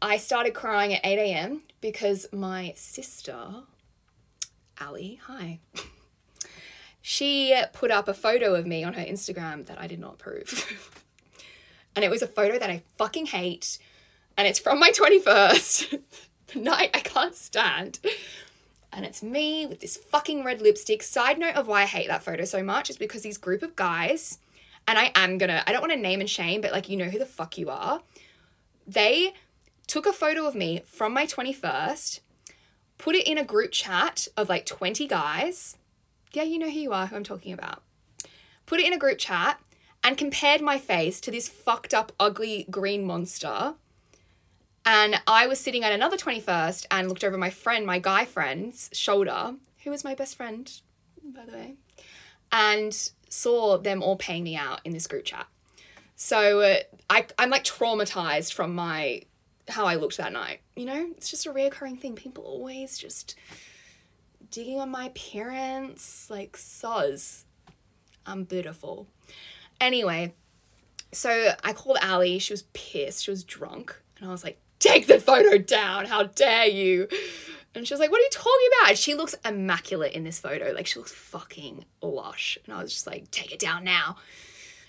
I 0.00 0.16
started 0.16 0.54
crying 0.54 0.94
at 0.94 1.04
8 1.04 1.18
a.m. 1.18 1.62
because 1.80 2.26
my 2.32 2.72
sister, 2.74 3.38
Ali, 4.80 5.20
hi, 5.26 5.60
she 7.02 7.60
put 7.72 7.90
up 7.90 8.06
a 8.06 8.14
photo 8.14 8.54
of 8.54 8.64
me 8.64 8.84
on 8.84 8.94
her 8.94 9.04
Instagram 9.04 9.66
that 9.66 9.78
I 9.78 9.88
did 9.88 9.98
not 9.98 10.14
approve. 10.14 10.72
and 11.96 12.04
it 12.04 12.10
was 12.10 12.22
a 12.22 12.28
photo 12.28 12.58
that 12.58 12.70
I 12.70 12.84
fucking 12.96 13.26
hate. 13.26 13.78
And 14.38 14.46
it's 14.46 14.60
from 14.60 14.78
my 14.78 14.90
21st, 14.90 16.00
the 16.46 16.60
night 16.60 16.90
I 16.94 17.00
can't 17.00 17.34
stand. 17.34 17.98
And 18.92 19.04
it's 19.04 19.22
me 19.22 19.66
with 19.66 19.80
this 19.80 19.96
fucking 19.96 20.44
red 20.44 20.62
lipstick. 20.62 21.02
Side 21.02 21.38
note 21.38 21.56
of 21.56 21.66
why 21.66 21.82
I 21.82 21.86
hate 21.86 22.08
that 22.08 22.22
photo 22.22 22.44
so 22.44 22.62
much 22.62 22.88
is 22.88 22.96
because 22.96 23.22
these 23.22 23.38
group 23.38 23.62
of 23.62 23.74
guys, 23.74 24.38
and 24.86 24.96
I 24.96 25.10
am 25.16 25.38
gonna, 25.38 25.64
I 25.66 25.72
don't 25.72 25.80
want 25.80 25.92
to 25.92 25.98
name 25.98 26.20
and 26.20 26.30
shame, 26.30 26.60
but 26.60 26.72
like, 26.72 26.88
you 26.88 26.96
know 26.96 27.06
who 27.06 27.18
the 27.18 27.26
fuck 27.26 27.58
you 27.58 27.68
are. 27.68 28.02
They 28.86 29.34
took 29.86 30.06
a 30.06 30.12
photo 30.12 30.46
of 30.46 30.54
me 30.54 30.82
from 30.86 31.12
my 31.12 31.26
21st, 31.26 32.20
put 32.98 33.16
it 33.16 33.26
in 33.26 33.38
a 33.38 33.44
group 33.44 33.72
chat 33.72 34.28
of 34.36 34.48
like 34.48 34.66
20 34.66 35.06
guys. 35.08 35.76
Yeah, 36.32 36.44
you 36.44 36.58
know 36.58 36.70
who 36.70 36.78
you 36.78 36.92
are, 36.92 37.06
who 37.06 37.16
I'm 37.16 37.24
talking 37.24 37.52
about. 37.52 37.82
Put 38.66 38.80
it 38.80 38.86
in 38.86 38.92
a 38.92 38.98
group 38.98 39.18
chat 39.18 39.60
and 40.02 40.16
compared 40.16 40.60
my 40.60 40.78
face 40.78 41.20
to 41.20 41.30
this 41.30 41.48
fucked 41.48 41.92
up, 41.92 42.12
ugly 42.18 42.66
green 42.70 43.04
monster. 43.04 43.74
And 44.84 45.20
I 45.26 45.46
was 45.46 45.60
sitting 45.60 45.84
at 45.84 45.92
another 45.92 46.16
21st 46.16 46.86
and 46.90 47.08
looked 47.08 47.22
over 47.22 47.38
my 47.38 47.50
friend, 47.50 47.86
my 47.86 47.98
guy 47.98 48.24
friend's 48.24 48.90
shoulder, 48.92 49.54
who 49.84 49.90
was 49.90 50.04
my 50.04 50.14
best 50.14 50.36
friend, 50.36 50.72
by 51.22 51.44
the 51.44 51.52
way, 51.52 51.74
and 52.50 53.10
saw 53.28 53.78
them 53.78 54.02
all 54.02 54.16
paying 54.16 54.42
me 54.42 54.56
out 54.56 54.80
in 54.84 54.92
this 54.92 55.06
group 55.06 55.24
chat. 55.24 55.46
So 56.16 56.60
uh, 56.60 56.76
I, 57.10 57.26
I'm 57.38 57.50
like 57.50 57.64
traumatized 57.64 58.52
from 58.52 58.74
my 58.74 59.22
how 59.68 59.86
I 59.86 59.94
looked 59.94 60.16
that 60.16 60.32
night. 60.32 60.60
You 60.76 60.86
know, 60.86 61.10
it's 61.16 61.30
just 61.30 61.46
a 61.46 61.52
reoccurring 61.52 62.00
thing. 62.00 62.16
People 62.16 62.44
always 62.44 62.98
just 62.98 63.36
digging 64.52 64.78
on 64.78 64.90
my 64.90 65.08
parents. 65.08 66.30
like 66.30 66.52
soz. 66.52 67.44
I'm 68.24 68.44
beautiful. 68.44 69.08
Anyway, 69.80 70.34
so 71.10 71.54
I 71.64 71.72
called 71.72 71.98
Ali. 72.00 72.38
She 72.38 72.52
was 72.52 72.62
pissed. 72.72 73.24
She 73.24 73.32
was 73.32 73.42
drunk. 73.42 74.00
And 74.18 74.28
I 74.28 74.30
was 74.30 74.44
like, 74.44 74.60
take 74.78 75.08
the 75.08 75.18
photo 75.18 75.58
down. 75.58 76.06
How 76.06 76.24
dare 76.24 76.66
you? 76.66 77.08
And 77.74 77.88
she 77.88 77.94
was 77.94 78.00
like, 78.00 78.10
what 78.10 78.20
are 78.20 78.24
you 78.24 78.30
talking 78.30 78.68
about? 78.82 78.98
she 78.98 79.14
looks 79.14 79.34
immaculate 79.44 80.12
in 80.12 80.22
this 80.22 80.38
photo. 80.38 80.72
Like, 80.72 80.86
she 80.86 80.98
looks 80.98 81.12
fucking 81.12 81.86
lush. 82.02 82.58
And 82.64 82.74
I 82.74 82.82
was 82.82 82.92
just 82.92 83.06
like, 83.06 83.30
take 83.30 83.50
it 83.50 83.58
down 83.58 83.82
now. 83.82 84.16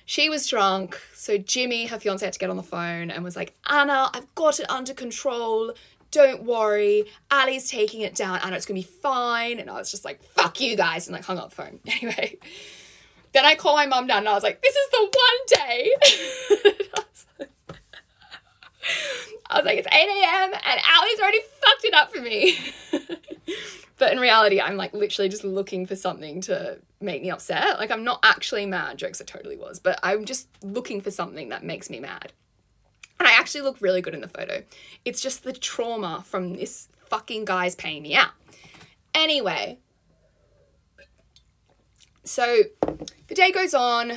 She 0.05 0.29
was 0.29 0.46
drunk, 0.48 1.00
so 1.13 1.38
Jimmy, 1.38 1.86
her 1.86 1.98
fiance, 1.98 2.25
had 2.25 2.34
to 2.34 2.39
get 2.39 2.50
on 2.50 2.58
the 2.58 2.63
phone 2.63 3.10
and 3.10 3.24
was 3.24 3.38
like, 3.38 3.53
Anna, 3.70 4.10
I've 4.13 4.36
got 4.36 4.60
it 4.60 4.70
under 4.70 4.93
control. 4.93 5.74
Don't 6.13 6.43
worry. 6.43 7.05
Ali's 7.32 7.70
taking 7.70 8.01
it 8.01 8.13
down. 8.13 8.39
and 8.43 8.53
it's 8.53 8.65
gonna 8.67 8.79
be 8.79 8.84
fine. 8.84 9.60
And 9.60 9.70
I 9.70 9.74
was 9.74 9.89
just 9.91 10.05
like, 10.05 10.24
fuck 10.24 10.62
you 10.62 10.77
guys, 10.77 11.08
and 11.08 11.15
like 11.15 11.25
hung 11.25 11.39
up 11.39 11.50
the 11.50 11.55
phone. 11.55 11.79
Anyway. 11.88 12.38
Then 13.34 13.46
I 13.46 13.55
call 13.55 13.75
my 13.75 13.88
mum 13.88 14.05
down 14.05 14.20
and 14.20 14.29
I 14.29 14.34
was 14.36 14.43
like, 14.43 14.62
this 14.62 14.75
is 14.75 14.89
the 14.91 15.00
one 15.00 15.67
day. 15.67 15.91
I 19.50 19.58
was 19.58 19.65
like, 19.65 19.79
it's 19.79 19.88
8 19.88 19.91
a.m. 19.93 20.53
and 20.53 20.82
Ali's 20.98 21.20
already 21.20 21.39
fucked 21.39 21.84
it 21.84 21.93
up 21.96 22.13
for 22.13 22.22
me. 22.22 22.60
but 23.98 24.12
in 24.12 24.20
reality, 24.20 24.62
I'm 24.62 24.77
like 24.77 24.93
literally 24.93 25.29
just 25.29 25.43
looking 25.43 25.88
for 25.88 25.96
something 25.96 26.41
to 26.41 26.77
make 27.01 27.24
me 27.24 27.32
upset. 27.32 27.79
Like 27.79 27.89
I'm 27.89 28.03
not 28.03 28.20
actually 28.22 28.67
mad. 28.67 29.00
Jokes, 29.00 29.20
I 29.20 29.25
totally 29.25 29.58
was, 29.58 29.79
but 29.79 30.00
I'm 30.03 30.25
just 30.25 30.48
looking 30.62 31.01
for 31.01 31.10
something 31.10 31.50
that 31.50 31.63
makes 31.63 31.89
me 31.89 32.00
mad. 32.00 32.34
Actually 33.43 33.59
look 33.59 33.81
really 33.81 34.01
good 34.01 34.13
in 34.13 34.21
the 34.21 34.27
photo. 34.29 34.63
It's 35.03 35.19
just 35.19 35.43
the 35.43 35.51
trauma 35.51 36.23
from 36.25 36.55
this 36.55 36.88
fucking 37.07 37.43
guy's 37.43 37.75
paying 37.75 38.01
me 38.01 38.15
out. 38.15 38.29
Anyway, 39.13 39.79
so 42.23 42.59
the 43.27 43.35
day 43.35 43.51
goes 43.51 43.73
on. 43.73 44.13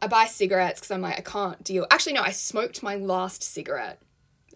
I 0.00 0.06
buy 0.06 0.26
cigarettes 0.26 0.78
because 0.78 0.92
I'm 0.92 1.00
like, 1.00 1.18
I 1.18 1.22
can't 1.22 1.64
deal. 1.64 1.88
Actually, 1.90 2.12
no, 2.12 2.22
I 2.22 2.30
smoked 2.30 2.84
my 2.84 2.94
last 2.94 3.42
cigarette 3.42 4.00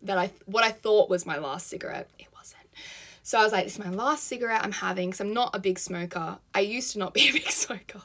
that 0.02 0.16
I, 0.16 0.30
what 0.44 0.62
I 0.62 0.70
thought 0.70 1.10
was 1.10 1.26
my 1.26 1.38
last 1.38 1.66
cigarette. 1.66 2.08
It 2.16 2.28
wasn't. 2.32 2.62
so 3.24 3.40
I 3.40 3.42
was 3.42 3.50
like, 3.50 3.64
this 3.64 3.72
is 3.72 3.84
my 3.84 3.90
last 3.90 4.22
cigarette 4.22 4.62
I'm 4.62 4.70
having 4.70 5.08
because 5.08 5.20
I'm 5.20 5.34
not 5.34 5.50
a 5.52 5.58
big 5.58 5.80
smoker. 5.80 6.38
I 6.54 6.60
used 6.60 6.92
to 6.92 7.00
not 7.00 7.12
be 7.12 7.28
a 7.28 7.32
big 7.32 7.50
smoker. 7.50 8.02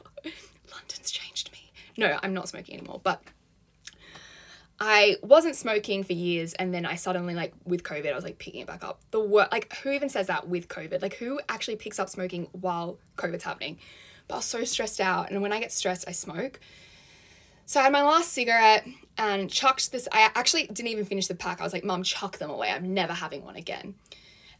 London's 0.74 1.12
changed 1.12 1.51
me. 1.51 1.72
No, 1.96 2.18
I'm 2.24 2.34
not 2.34 2.50
smoking 2.50 2.80
anymore. 2.80 3.01
But 3.04 3.22
I 4.79 5.15
wasn't 5.22 5.55
smoking 5.55 6.03
for 6.03 6.13
years 6.13 6.53
and 6.53 6.74
then 6.74 6.86
I 6.86 6.96
suddenly 6.96 7.34
like 7.34 7.53
with 7.63 7.84
COVID 7.84 8.12
I 8.12 8.15
was 8.15 8.25
like 8.25 8.39
picking 8.39 8.62
it 8.62 8.67
back 8.67 8.84
up. 8.84 9.00
The 9.12 9.22
work 9.22 9.51
like 9.51 9.74
who 9.77 9.91
even 9.91 10.10
says 10.10 10.27
that 10.27 10.50
with 10.50 10.67
COVID? 10.67 11.01
Like 11.01 11.15
who 11.15 11.39
actually 11.48 11.77
picks 11.77 11.98
up 11.98 12.10
smoking 12.10 12.48
while 12.51 12.98
COVID's 13.17 13.44
happening? 13.44 13.77
But 14.27 14.36
I 14.36 14.38
was 14.38 14.46
so 14.46 14.63
stressed 14.65 15.00
out 15.00 15.32
and 15.32 15.41
when 15.41 15.53
I 15.53 15.60
get 15.60 15.72
stressed 15.72 16.05
I 16.08 16.12
smoke. 16.12 16.60
So 17.65 17.79
I 17.79 17.84
had 17.84 17.94
my 17.94 18.03
last 18.03 18.34
cigarette 18.34 18.86
and 19.17 19.50
chucked 19.50 19.91
this 19.91 20.10
I 20.12 20.29
actually 20.36 20.67
didn't 20.67 20.88
even 20.88 21.05
finish 21.05 21.27
the 21.27 21.36
pack. 21.36 21.62
I 21.62 21.63
was 21.63 21.74
like, 21.74 21.86
"Mom, 21.86 22.03
chuck 22.03 22.38
them 22.38 22.50
away. 22.50 22.70
I'm 22.70 22.94
never 22.94 23.13
having 23.13 23.46
one 23.46 23.55
again." 23.55 23.96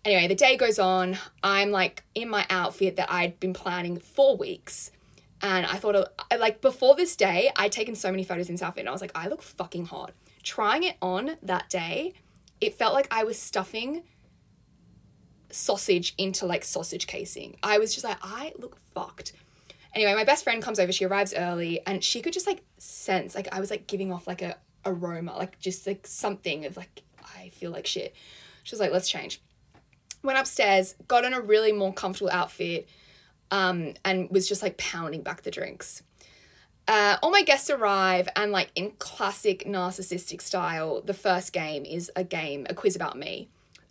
Anyway, 0.06 0.28
the 0.28 0.36
day 0.36 0.56
goes 0.56 0.80
on. 0.80 1.18
I'm 1.44 1.72
like 1.72 2.04
in 2.14 2.30
my 2.30 2.46
outfit 2.50 2.96
that 2.96 3.12
I'd 3.12 3.40
been 3.40 3.54
planning 3.54 3.98
for 4.00 4.38
weeks. 4.38 4.92
And 5.42 5.66
I 5.66 5.76
thought, 5.76 6.08
like, 6.38 6.62
before 6.62 6.96
this 6.96 7.16
day, 7.16 7.52
I'd 7.56 7.72
taken 7.72 7.96
so 7.96 8.10
many 8.10 8.24
photos 8.24 8.50
in 8.50 8.62
outfit 8.62 8.82
and 8.82 8.90
I 8.90 8.92
was 8.92 9.02
like, 9.02 9.12
I 9.16 9.28
look 9.28 9.42
fucking 9.42 9.86
hot. 9.86 10.14
Trying 10.44 10.84
it 10.84 10.96
on 11.02 11.38
that 11.44 11.70
day, 11.70 12.14
it 12.62 12.76
felt 12.76 12.94
like 12.94 13.08
I 13.12 13.24
was 13.24 13.38
stuffing 13.38 14.04
sausage 15.50 16.14
into 16.18 16.46
like 16.46 16.64
sausage 16.64 17.08
casing. 17.08 17.58
I 17.62 17.78
was 17.78 17.94
just 17.94 18.06
like, 18.06 18.18
I 18.22 18.54
look 18.58 18.78
fucked. 18.94 19.34
Anyway, 19.94 20.14
my 20.14 20.24
best 20.24 20.44
friend 20.44 20.62
comes 20.62 20.80
over, 20.80 20.92
she 20.92 21.06
arrives 21.06 21.34
early, 21.36 21.80
and 21.86 22.04
she 22.04 22.22
could 22.22 22.34
just 22.34 22.48
like 22.48 22.64
sense, 22.78 23.36
like, 23.36 23.48
I 23.52 23.60
was 23.60 23.70
like 23.70 23.88
giving 23.88 24.12
off 24.12 24.28
like 24.28 24.42
a 24.42 24.58
aroma, 24.86 25.36
like 25.38 25.60
just 25.60 25.88
like 25.88 26.06
something 26.08 26.66
of 26.66 26.76
like, 26.76 27.04
I 27.38 27.50
feel 27.50 27.72
like 27.72 27.88
shit. 27.88 28.14
She 28.64 28.74
was 28.74 28.80
like, 28.80 28.92
let's 28.92 29.10
change 29.10 29.42
went 30.26 30.40
upstairs, 30.40 30.96
got 31.08 31.24
in 31.24 31.34
a 31.34 31.40
really 31.40 31.72
more 31.72 31.94
comfortable 31.94 32.32
outfit, 32.32 32.90
um, 33.52 33.94
and 34.04 34.30
was 34.30 34.48
just 34.48 34.62
like 34.62 34.78
pounding 34.78 35.22
back 35.22 35.44
the 35.44 35.52
drinks. 35.52 36.02
Uh, 36.88 37.18
all 37.24 37.32
my 37.32 37.42
guests 37.42 37.70
arrive, 37.70 38.28
and 38.36 38.52
like 38.52 38.72
in 38.76 38.92
classic 39.00 39.66
narcissistic 39.66 40.42
style, 40.42 41.02
the 41.02 41.14
first 41.14 41.52
game 41.52 41.84
is 41.84 42.12
a 42.16 42.24
game, 42.24 42.66
a 42.70 42.74
quiz 42.74 42.96
about 42.96 43.18
me. 43.18 43.50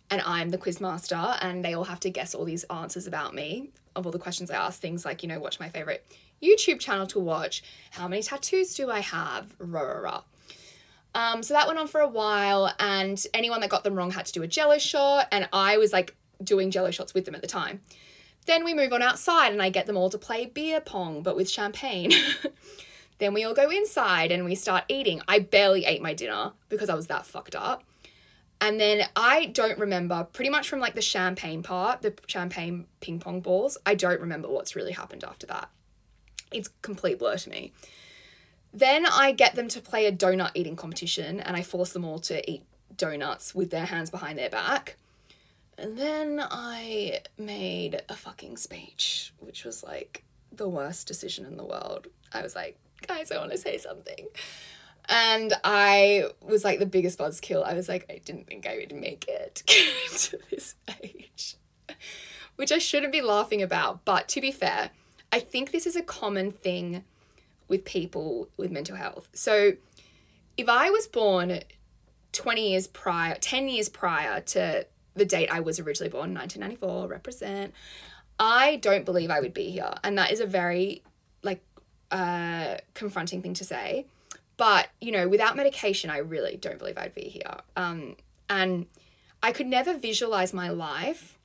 And 0.09 0.21
I'm 0.21 0.49
the 0.49 0.57
quiz 0.57 0.79
master, 0.79 1.35
and 1.41 1.65
they 1.65 1.73
all 1.73 1.85
have 1.85 1.99
to 2.01 2.09
guess 2.09 2.33
all 2.33 2.45
these 2.45 2.63
answers 2.65 3.07
about 3.07 3.33
me 3.33 3.69
of 3.95 4.05
all 4.05 4.11
the 4.11 4.19
questions 4.19 4.51
I 4.51 4.55
ask. 4.55 4.79
Things 4.79 5.03
like, 5.03 5.23
you 5.23 5.29
know, 5.29 5.39
what's 5.39 5.59
my 5.59 5.69
favorite 5.69 6.05
YouTube 6.41 6.79
channel 6.79 7.07
to 7.07 7.19
watch? 7.19 7.63
How 7.91 8.07
many 8.07 8.21
tattoos 8.21 8.75
do 8.75 8.89
I 8.89 8.99
have? 8.99 9.55
Rah, 9.57 9.81
rah, 9.81 9.99
rah. 9.99 10.21
Um, 11.15 11.43
so 11.43 11.53
that 11.53 11.65
went 11.65 11.79
on 11.79 11.87
for 11.87 12.01
a 12.01 12.07
while, 12.07 12.71
and 12.79 13.21
anyone 13.33 13.61
that 13.61 13.69
got 13.69 13.83
them 13.83 13.95
wrong 13.95 14.11
had 14.11 14.25
to 14.27 14.33
do 14.33 14.43
a 14.43 14.47
jello 14.47 14.77
shot, 14.77 15.27
and 15.31 15.49
I 15.51 15.77
was 15.77 15.91
like 15.91 16.13
doing 16.43 16.71
jello 16.71 16.91
shots 16.91 17.13
with 17.13 17.25
them 17.25 17.35
at 17.35 17.41
the 17.41 17.47
time. 17.47 17.81
Then 18.45 18.63
we 18.63 18.73
move 18.73 18.93
on 18.93 19.01
outside 19.01 19.51
and 19.51 19.61
I 19.61 19.69
get 19.69 19.87
them 19.87 19.97
all 19.97 20.09
to 20.09 20.17
play 20.17 20.45
beer 20.45 20.79
pong, 20.79 21.23
but 21.23 21.35
with 21.35 21.49
champagne. 21.49 22.11
then 23.17 23.33
we 23.33 23.43
all 23.43 23.53
go 23.53 23.69
inside 23.69 24.31
and 24.31 24.45
we 24.45 24.55
start 24.55 24.85
eating. 24.87 25.21
I 25.27 25.39
barely 25.39 25.85
ate 25.85 26.01
my 26.01 26.13
dinner 26.13 26.51
because 26.69 26.89
I 26.89 26.95
was 26.95 27.07
that 27.07 27.25
fucked 27.25 27.55
up. 27.55 27.83
And 28.61 28.79
then 28.79 29.03
I 29.15 29.47
don't 29.47 29.77
remember 29.77 30.27
pretty 30.31 30.49
much 30.49 30.69
from 30.69 30.79
like 30.79 30.95
the 30.95 31.01
champagne 31.01 31.61
part, 31.61 32.01
the 32.01 32.13
champagne 32.27 32.85
ping 33.01 33.19
pong 33.19 33.41
balls. 33.41 33.77
I 33.85 33.95
don't 33.95 34.21
remember 34.21 34.47
what's 34.47 34.75
really 34.75 34.93
happened 34.93 35.23
after 35.23 35.45
that. 35.47 35.69
It's 36.51 36.69
complete 36.81 37.19
blur 37.19 37.37
to 37.37 37.49
me. 37.49 37.73
Then 38.73 39.05
I 39.05 39.31
get 39.31 39.55
them 39.55 39.67
to 39.69 39.81
play 39.81 40.05
a 40.05 40.11
donut 40.11 40.51
eating 40.53 40.75
competition 40.75 41.39
and 41.39 41.55
I 41.55 41.63
force 41.63 41.93
them 41.93 42.05
all 42.05 42.19
to 42.19 42.49
eat 42.49 42.63
donuts 42.95 43.55
with 43.55 43.71
their 43.71 43.85
hands 43.85 44.09
behind 44.09 44.37
their 44.37 44.49
back. 44.49 44.97
And 45.77 45.97
then 45.97 46.41
I 46.41 47.21
made 47.37 48.01
a 48.07 48.15
fucking 48.15 48.57
speech, 48.57 49.33
which 49.39 49.65
was 49.65 49.83
like 49.83 50.23
the 50.51 50.69
worst 50.69 51.07
decision 51.07 51.45
in 51.45 51.57
the 51.57 51.65
world. 51.65 52.07
I 52.31 52.41
was 52.41 52.55
like, 52.55 52.77
guys, 53.05 53.31
I 53.31 53.37
want 53.37 53.51
to 53.51 53.57
say 53.57 53.77
something. 53.77 54.27
And 55.07 55.53
I 55.63 56.29
was 56.41 56.63
like 56.63 56.79
the 56.79 56.85
biggest 56.85 57.19
buzzkill. 57.19 57.63
I 57.63 57.73
was 57.73 57.89
like, 57.89 58.05
I 58.09 58.21
didn't 58.23 58.47
think 58.47 58.65
I 58.65 58.77
would 58.77 58.95
make 58.95 59.25
it 59.27 59.63
to 59.67 60.39
this 60.49 60.75
age, 61.03 61.57
which 62.55 62.71
I 62.71 62.77
shouldn't 62.77 63.11
be 63.11 63.21
laughing 63.21 63.61
about. 63.61 64.05
But 64.05 64.27
to 64.29 64.41
be 64.41 64.51
fair, 64.51 64.91
I 65.31 65.39
think 65.39 65.71
this 65.71 65.85
is 65.85 65.95
a 65.95 66.01
common 66.01 66.51
thing 66.51 67.03
with 67.67 67.85
people 67.85 68.49
with 68.57 68.71
mental 68.71 68.95
health. 68.95 69.27
So 69.33 69.73
if 70.57 70.69
I 70.69 70.89
was 70.89 71.07
born 71.07 71.59
20 72.31 72.71
years 72.71 72.87
prior, 72.87 73.35
10 73.35 73.67
years 73.67 73.89
prior 73.89 74.41
to 74.41 74.87
the 75.15 75.25
date 75.25 75.49
I 75.51 75.61
was 75.61 75.79
originally 75.79 76.09
born, 76.09 76.33
1994, 76.33 77.07
represent. 77.07 77.73
I 78.39 78.77
don't 78.77 79.05
believe 79.05 79.29
I 79.29 79.39
would 79.39 79.53
be 79.53 79.69
here. 79.71 79.93
And 80.03 80.17
that 80.17 80.31
is 80.31 80.39
a 80.39 80.45
very 80.45 81.03
like 81.41 81.63
uh 82.11 82.77
confronting 82.93 83.41
thing 83.41 83.53
to 83.55 83.63
say. 83.63 84.07
But, 84.57 84.87
you 85.01 85.11
know, 85.11 85.27
without 85.27 85.55
medication, 85.55 86.09
I 86.09 86.17
really 86.17 86.55
don't 86.55 86.77
believe 86.77 86.97
I'd 86.97 87.15
be 87.15 87.29
here. 87.29 87.57
Um 87.75 88.17
and 88.49 88.87
I 89.41 89.51
could 89.51 89.67
never 89.67 89.97
visualize 89.97 90.53
my 90.53 90.69
life 90.69 91.37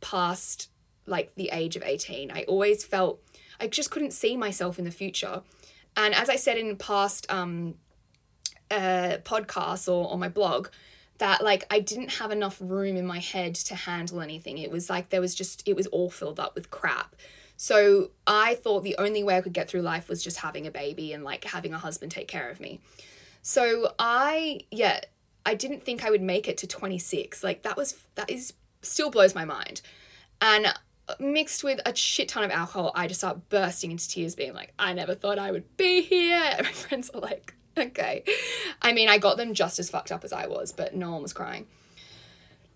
past 0.00 0.70
like 1.06 1.34
the 1.34 1.50
age 1.52 1.76
of 1.76 1.82
18. 1.82 2.30
I 2.30 2.44
always 2.44 2.84
felt 2.84 3.20
I 3.60 3.66
just 3.66 3.90
couldn't 3.90 4.12
see 4.12 4.36
myself 4.36 4.78
in 4.78 4.84
the 4.84 4.90
future. 4.90 5.42
And 5.96 6.14
as 6.14 6.30
I 6.30 6.36
said 6.36 6.56
in 6.56 6.76
past 6.76 7.30
um 7.30 7.74
uh 8.70 9.18
podcasts 9.24 9.92
or 9.92 10.10
on 10.10 10.20
my 10.20 10.28
blog, 10.28 10.68
that 11.20 11.42
like 11.44 11.64
I 11.70 11.80
didn't 11.80 12.14
have 12.14 12.30
enough 12.30 12.58
room 12.60 12.96
in 12.96 13.06
my 13.06 13.20
head 13.20 13.54
to 13.54 13.74
handle 13.74 14.20
anything. 14.20 14.58
It 14.58 14.70
was 14.70 14.90
like 14.90 15.10
there 15.10 15.20
was 15.20 15.34
just 15.34 15.62
it 15.66 15.76
was 15.76 15.86
all 15.88 16.10
filled 16.10 16.40
up 16.40 16.54
with 16.54 16.70
crap. 16.70 17.14
So 17.56 18.10
I 18.26 18.54
thought 18.54 18.82
the 18.82 18.96
only 18.98 19.22
way 19.22 19.36
I 19.36 19.42
could 19.42 19.52
get 19.52 19.68
through 19.68 19.82
life 19.82 20.08
was 20.08 20.22
just 20.22 20.38
having 20.38 20.66
a 20.66 20.70
baby 20.70 21.12
and 21.12 21.22
like 21.22 21.44
having 21.44 21.74
a 21.74 21.78
husband 21.78 22.10
take 22.10 22.26
care 22.26 22.48
of 22.48 22.58
me. 22.58 22.80
So 23.42 23.92
I 23.98 24.60
yeah, 24.70 25.00
I 25.46 25.54
didn't 25.54 25.84
think 25.84 26.04
I 26.04 26.10
would 26.10 26.22
make 26.22 26.48
it 26.48 26.56
to 26.58 26.66
26. 26.66 27.44
Like 27.44 27.62
that 27.62 27.76
was 27.76 28.02
that 28.14 28.30
is 28.30 28.54
still 28.82 29.10
blows 29.10 29.34
my 29.34 29.44
mind. 29.44 29.82
And 30.40 30.66
uh, 30.66 31.14
mixed 31.18 31.62
with 31.62 31.80
a 31.84 31.94
shit 31.94 32.28
ton 32.28 32.44
of 32.44 32.50
alcohol, 32.50 32.92
I 32.94 33.06
just 33.06 33.20
start 33.20 33.50
bursting 33.50 33.90
into 33.90 34.08
tears 34.08 34.34
being 34.34 34.54
like, 34.54 34.72
I 34.78 34.94
never 34.94 35.14
thought 35.14 35.38
I 35.38 35.50
would 35.50 35.76
be 35.76 36.00
here. 36.02 36.54
And 36.56 36.66
my 36.66 36.72
friends 36.72 37.10
are 37.10 37.20
like, 37.20 37.54
okay. 37.78 38.24
I 38.82 38.92
mean, 38.92 39.08
I 39.08 39.18
got 39.18 39.36
them 39.36 39.54
just 39.54 39.78
as 39.78 39.90
fucked 39.90 40.12
up 40.12 40.24
as 40.24 40.32
I 40.32 40.46
was, 40.46 40.72
but 40.72 40.94
no 40.94 41.12
one 41.12 41.22
was 41.22 41.32
crying. 41.32 41.66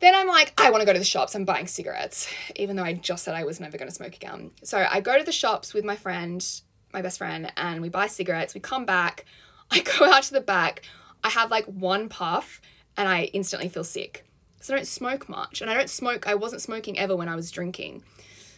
Then 0.00 0.14
I'm 0.14 0.28
like, 0.28 0.52
I 0.60 0.70
want 0.70 0.82
to 0.82 0.86
go 0.86 0.92
to 0.92 0.98
the 0.98 1.04
shops. 1.04 1.34
I'm 1.34 1.44
buying 1.44 1.66
cigarettes, 1.66 2.28
even 2.56 2.76
though 2.76 2.82
I 2.82 2.92
just 2.92 3.24
said 3.24 3.34
I 3.34 3.44
was 3.44 3.60
never 3.60 3.78
going 3.78 3.88
to 3.88 3.94
smoke 3.94 4.14
again. 4.14 4.50
So 4.62 4.86
I 4.90 5.00
go 5.00 5.18
to 5.18 5.24
the 5.24 5.32
shops 5.32 5.72
with 5.72 5.84
my 5.84 5.96
friend, 5.96 6.44
my 6.92 7.00
best 7.00 7.18
friend, 7.18 7.52
and 7.56 7.80
we 7.80 7.88
buy 7.88 8.06
cigarettes. 8.06 8.54
We 8.54 8.60
come 8.60 8.84
back. 8.84 9.24
I 9.70 9.80
go 9.80 10.12
out 10.12 10.24
to 10.24 10.32
the 10.32 10.40
back. 10.40 10.82
I 11.22 11.30
have 11.30 11.50
like 11.50 11.64
one 11.64 12.08
puff 12.08 12.60
and 12.96 13.08
I 13.08 13.24
instantly 13.32 13.68
feel 13.68 13.84
sick. 13.84 14.26
So 14.60 14.74
I 14.74 14.76
don't 14.76 14.86
smoke 14.86 15.28
much. 15.28 15.62
And 15.62 15.70
I 15.70 15.74
don't 15.74 15.90
smoke, 15.90 16.26
I 16.26 16.34
wasn't 16.34 16.62
smoking 16.62 16.98
ever 16.98 17.16
when 17.16 17.28
I 17.28 17.36
was 17.36 17.50
drinking. 17.50 18.02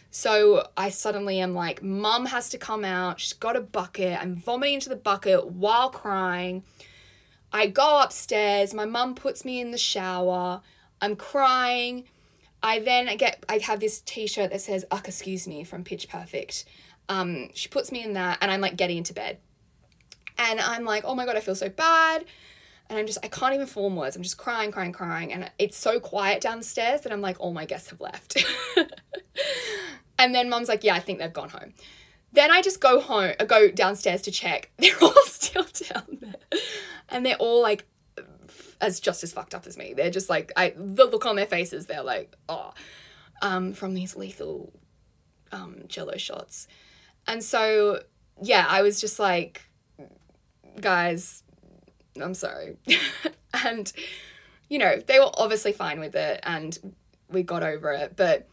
So 0.09 0.67
I 0.75 0.89
suddenly 0.89 1.39
am 1.39 1.53
like, 1.53 1.83
mum 1.83 2.27
has 2.27 2.49
to 2.49 2.57
come 2.57 2.85
out. 2.85 3.19
She's 3.19 3.33
got 3.33 3.55
a 3.55 3.61
bucket. 3.61 4.19
I'm 4.21 4.35
vomiting 4.35 4.75
into 4.75 4.89
the 4.89 4.95
bucket 4.95 5.47
while 5.47 5.89
crying. 5.89 6.63
I 7.51 7.67
go 7.67 8.01
upstairs. 8.01 8.73
My 8.73 8.85
mum 8.85 9.15
puts 9.15 9.45
me 9.45 9.61
in 9.61 9.71
the 9.71 9.77
shower. 9.77 10.61
I'm 11.01 11.15
crying. 11.15 12.05
I 12.63 12.79
then 12.79 13.15
get, 13.17 13.45
I 13.47 13.59
have 13.59 13.79
this 13.79 14.01
t 14.01 14.27
shirt 14.27 14.51
that 14.51 14.61
says, 14.61 14.85
Uck, 14.91 15.07
excuse 15.07 15.47
me, 15.47 15.63
from 15.63 15.83
Pitch 15.83 16.09
Perfect. 16.09 16.65
Um, 17.09 17.49
she 17.53 17.69
puts 17.69 17.91
me 17.91 18.03
in 18.03 18.13
that, 18.13 18.39
and 18.41 18.51
I'm 18.51 18.61
like 18.61 18.75
getting 18.75 18.97
into 18.97 19.13
bed. 19.13 19.37
And 20.37 20.59
I'm 20.59 20.85
like, 20.85 21.03
oh 21.05 21.15
my 21.15 21.25
God, 21.25 21.35
I 21.35 21.39
feel 21.39 21.55
so 21.55 21.69
bad. 21.69 22.25
And 22.89 22.97
I'm 22.97 23.05
just, 23.05 23.19
I 23.23 23.27
can't 23.27 23.53
even 23.53 23.67
form 23.67 23.95
words. 23.95 24.15
I'm 24.15 24.23
just 24.23 24.37
crying, 24.37 24.71
crying, 24.71 24.93
crying. 24.93 25.33
And 25.33 25.51
it's 25.59 25.77
so 25.77 25.99
quiet 25.99 26.41
downstairs 26.41 27.01
that 27.01 27.11
I'm 27.11 27.21
like, 27.21 27.37
all 27.39 27.53
my 27.53 27.65
guests 27.65 27.89
have 27.89 27.99
left. 27.99 28.37
And 30.19 30.33
then 30.33 30.49
mom's 30.49 30.67
like, 30.67 30.83
yeah, 30.83 30.95
I 30.95 30.99
think 30.99 31.19
they've 31.19 31.31
gone 31.31 31.49
home. 31.49 31.73
Then 32.33 32.51
I 32.51 32.61
just 32.61 32.81
go 32.81 32.99
home, 32.99 33.33
uh, 33.39 33.45
go 33.45 33.69
downstairs 33.69 34.21
to 34.23 34.31
check. 34.31 34.71
They're 34.77 34.97
all 35.01 35.13
still 35.25 35.65
down 35.91 36.17
there. 36.21 36.59
And 37.09 37.25
they're 37.25 37.37
all 37.37 37.61
like 37.61 37.85
as 38.81 38.99
just 38.99 39.23
as 39.23 39.31
fucked 39.31 39.55
up 39.55 39.65
as 39.65 39.77
me. 39.77 39.93
They're 39.93 40.11
just 40.11 40.29
like 40.29 40.51
I 40.57 40.73
the 40.75 41.05
look 41.05 41.25
on 41.25 41.35
their 41.35 41.45
faces, 41.45 41.85
they're 41.85 42.03
like, 42.03 42.35
oh, 42.49 42.73
um, 43.41 43.73
from 43.73 43.93
these 43.93 44.15
lethal 44.15 44.73
um 45.53 45.83
jello 45.87 46.17
shots. 46.17 46.67
And 47.27 47.41
so 47.41 48.01
yeah, 48.41 48.65
I 48.67 48.81
was 48.81 48.99
just 48.99 49.19
like, 49.19 49.61
guys, 50.81 51.43
I'm 52.21 52.33
sorry. 52.33 52.77
and 53.65 53.91
you 54.69 54.79
know, 54.79 54.97
they 54.97 55.19
were 55.19 55.31
obviously 55.35 55.71
fine 55.71 55.99
with 55.99 56.15
it 56.15 56.39
and 56.43 56.93
we 57.29 57.43
got 57.43 57.63
over 57.63 57.91
it, 57.91 58.15
but 58.15 58.47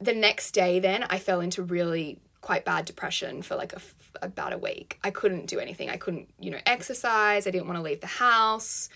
the 0.00 0.14
next 0.14 0.52
day 0.52 0.80
then 0.80 1.04
I 1.04 1.18
fell 1.18 1.40
into 1.40 1.62
really 1.62 2.20
quite 2.40 2.64
bad 2.64 2.84
depression 2.84 3.42
for 3.42 3.54
like 3.54 3.72
a, 3.72 3.80
about 4.22 4.52
a 4.52 4.58
week. 4.58 4.98
I 5.04 5.10
couldn't 5.10 5.46
do 5.46 5.58
anything. 5.58 5.90
I 5.90 5.96
couldn't, 5.96 6.30
you 6.38 6.50
know, 6.50 6.58
exercise. 6.66 7.46
I 7.46 7.50
didn't 7.50 7.66
want 7.66 7.78
to 7.78 7.82
leave 7.82 8.00
the 8.00 8.06
house. 8.06 8.88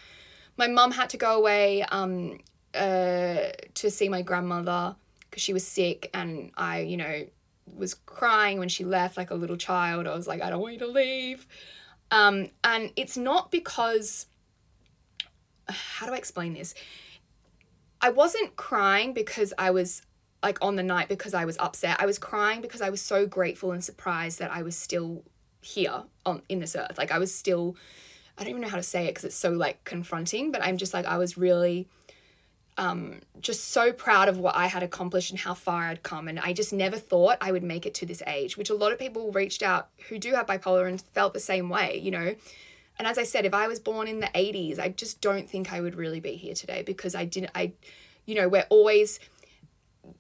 My 0.57 0.67
mum 0.67 0.93
had 0.93 1.11
to 1.11 1.17
go 1.17 1.37
away 1.37 1.83
um, 1.83 2.39
uh, 2.75 3.49
to 3.75 3.91
see 3.91 4.09
my 4.09 4.23
grandmother 4.23 4.97
because 5.21 5.43
she 5.43 5.53
was 5.53 5.67
sick, 5.67 6.11
and 6.15 6.53
I, 6.57 6.81
you 6.81 6.97
know, 6.97 7.27
was 7.77 7.95
crying 7.95 8.59
when 8.59 8.69
she 8.69 8.85
left 8.85 9.17
like 9.17 9.31
a 9.31 9.35
little 9.35 9.57
child. 9.57 10.07
I 10.07 10.15
was 10.15 10.29
like, 10.29 10.43
I 10.43 10.51
don't 10.51 10.61
want 10.61 10.75
you 10.75 10.79
to 10.81 10.87
leave. 10.87 11.47
Um, 12.15 12.51
and 12.63 12.93
it's 12.95 13.17
not 13.17 13.51
because 13.51 14.27
how 15.69 16.07
do 16.07 16.13
I 16.13 16.17
explain 16.17 16.55
this? 16.55 16.73
I 18.01 18.11
wasn't 18.11 18.55
crying 18.55 19.15
because 19.15 19.53
I 19.59 19.73
was 19.73 20.03
like 20.41 20.59
on 20.63 20.77
the 20.77 20.85
night 20.85 21.09
because 21.09 21.35
I 21.35 21.45
was 21.45 21.59
upset. 21.59 22.01
I 22.01 22.07
was 22.07 22.21
crying 22.21 22.61
because 22.61 22.83
I 22.83 22.91
was 22.91 23.03
so 23.03 23.27
grateful 23.27 23.73
and 23.73 23.83
surprised 23.83 24.39
that 24.39 24.53
I 24.53 24.63
was 24.63 24.77
still 24.77 25.25
here 25.61 26.05
on 26.25 26.43
in 26.49 26.61
this 26.61 26.77
earth. 26.77 26.99
Like 26.99 27.11
I 27.11 27.19
was 27.19 27.35
still 27.35 27.75
I 28.39 28.45
don't 28.45 28.51
even 28.51 28.63
know 28.63 28.69
how 28.69 28.77
to 28.77 28.83
say 28.85 29.07
it 29.07 29.09
because 29.09 29.25
it's 29.25 29.37
so 29.37 29.51
like 29.51 29.83
confronting, 29.83 30.53
but 30.53 30.63
I'm 30.63 30.77
just 30.77 30.95
like 30.95 31.07
I 31.07 31.19
was 31.19 31.37
really 31.37 31.89
um, 32.77 33.21
just 33.41 33.69
so 33.69 33.93
proud 33.93 34.29
of 34.29 34.39
what 34.39 34.57
I 34.57 34.67
had 34.67 34.83
accomplished 34.83 35.31
and 35.31 35.39
how 35.39 35.55
far 35.55 35.85
I'd 35.85 36.03
come. 36.03 36.29
And 36.29 36.41
I 36.41 36.53
just 36.53 36.73
never 36.73 36.97
thought 36.97 37.39
I 37.41 37.53
would 37.53 37.63
make 37.63 37.87
it 37.87 37.95
to 37.95 38.07
this 38.07 38.23
age, 38.27 38.57
which 38.57 38.71
a 38.71 38.75
lot 38.75 38.93
of 38.93 38.99
people 38.99 39.31
reached 39.33 39.63
out 39.63 39.89
who 40.09 40.19
do 40.19 40.33
have 40.33 40.47
bipolar 40.47 40.89
and 40.89 41.01
felt 41.01 41.35
the 41.35 41.41
same 41.41 41.69
way, 41.69 41.99
you 41.99 42.11
know. 42.11 42.35
And 42.99 43.09
as 43.09 43.19
I 43.19 43.25
said, 43.25 43.45
if 43.45 43.55
I 43.55 43.67
was 43.69 43.81
born 43.81 44.09
in 44.09 44.21
the 44.21 44.29
80s, 44.29 44.79
I 44.79 44.89
just 44.89 45.21
don't 45.21 45.49
think 45.49 45.73
I 45.73 45.81
would 45.81 45.95
really 45.95 46.21
be 46.21 46.37
here 46.37 46.55
today 46.55 46.83
because 46.83 47.15
I 47.15 47.25
didn't, 47.25 47.51
I, 47.55 47.73
you 48.25 48.35
know, 48.35 48.49
we're 48.49 48.67
always 48.71 49.19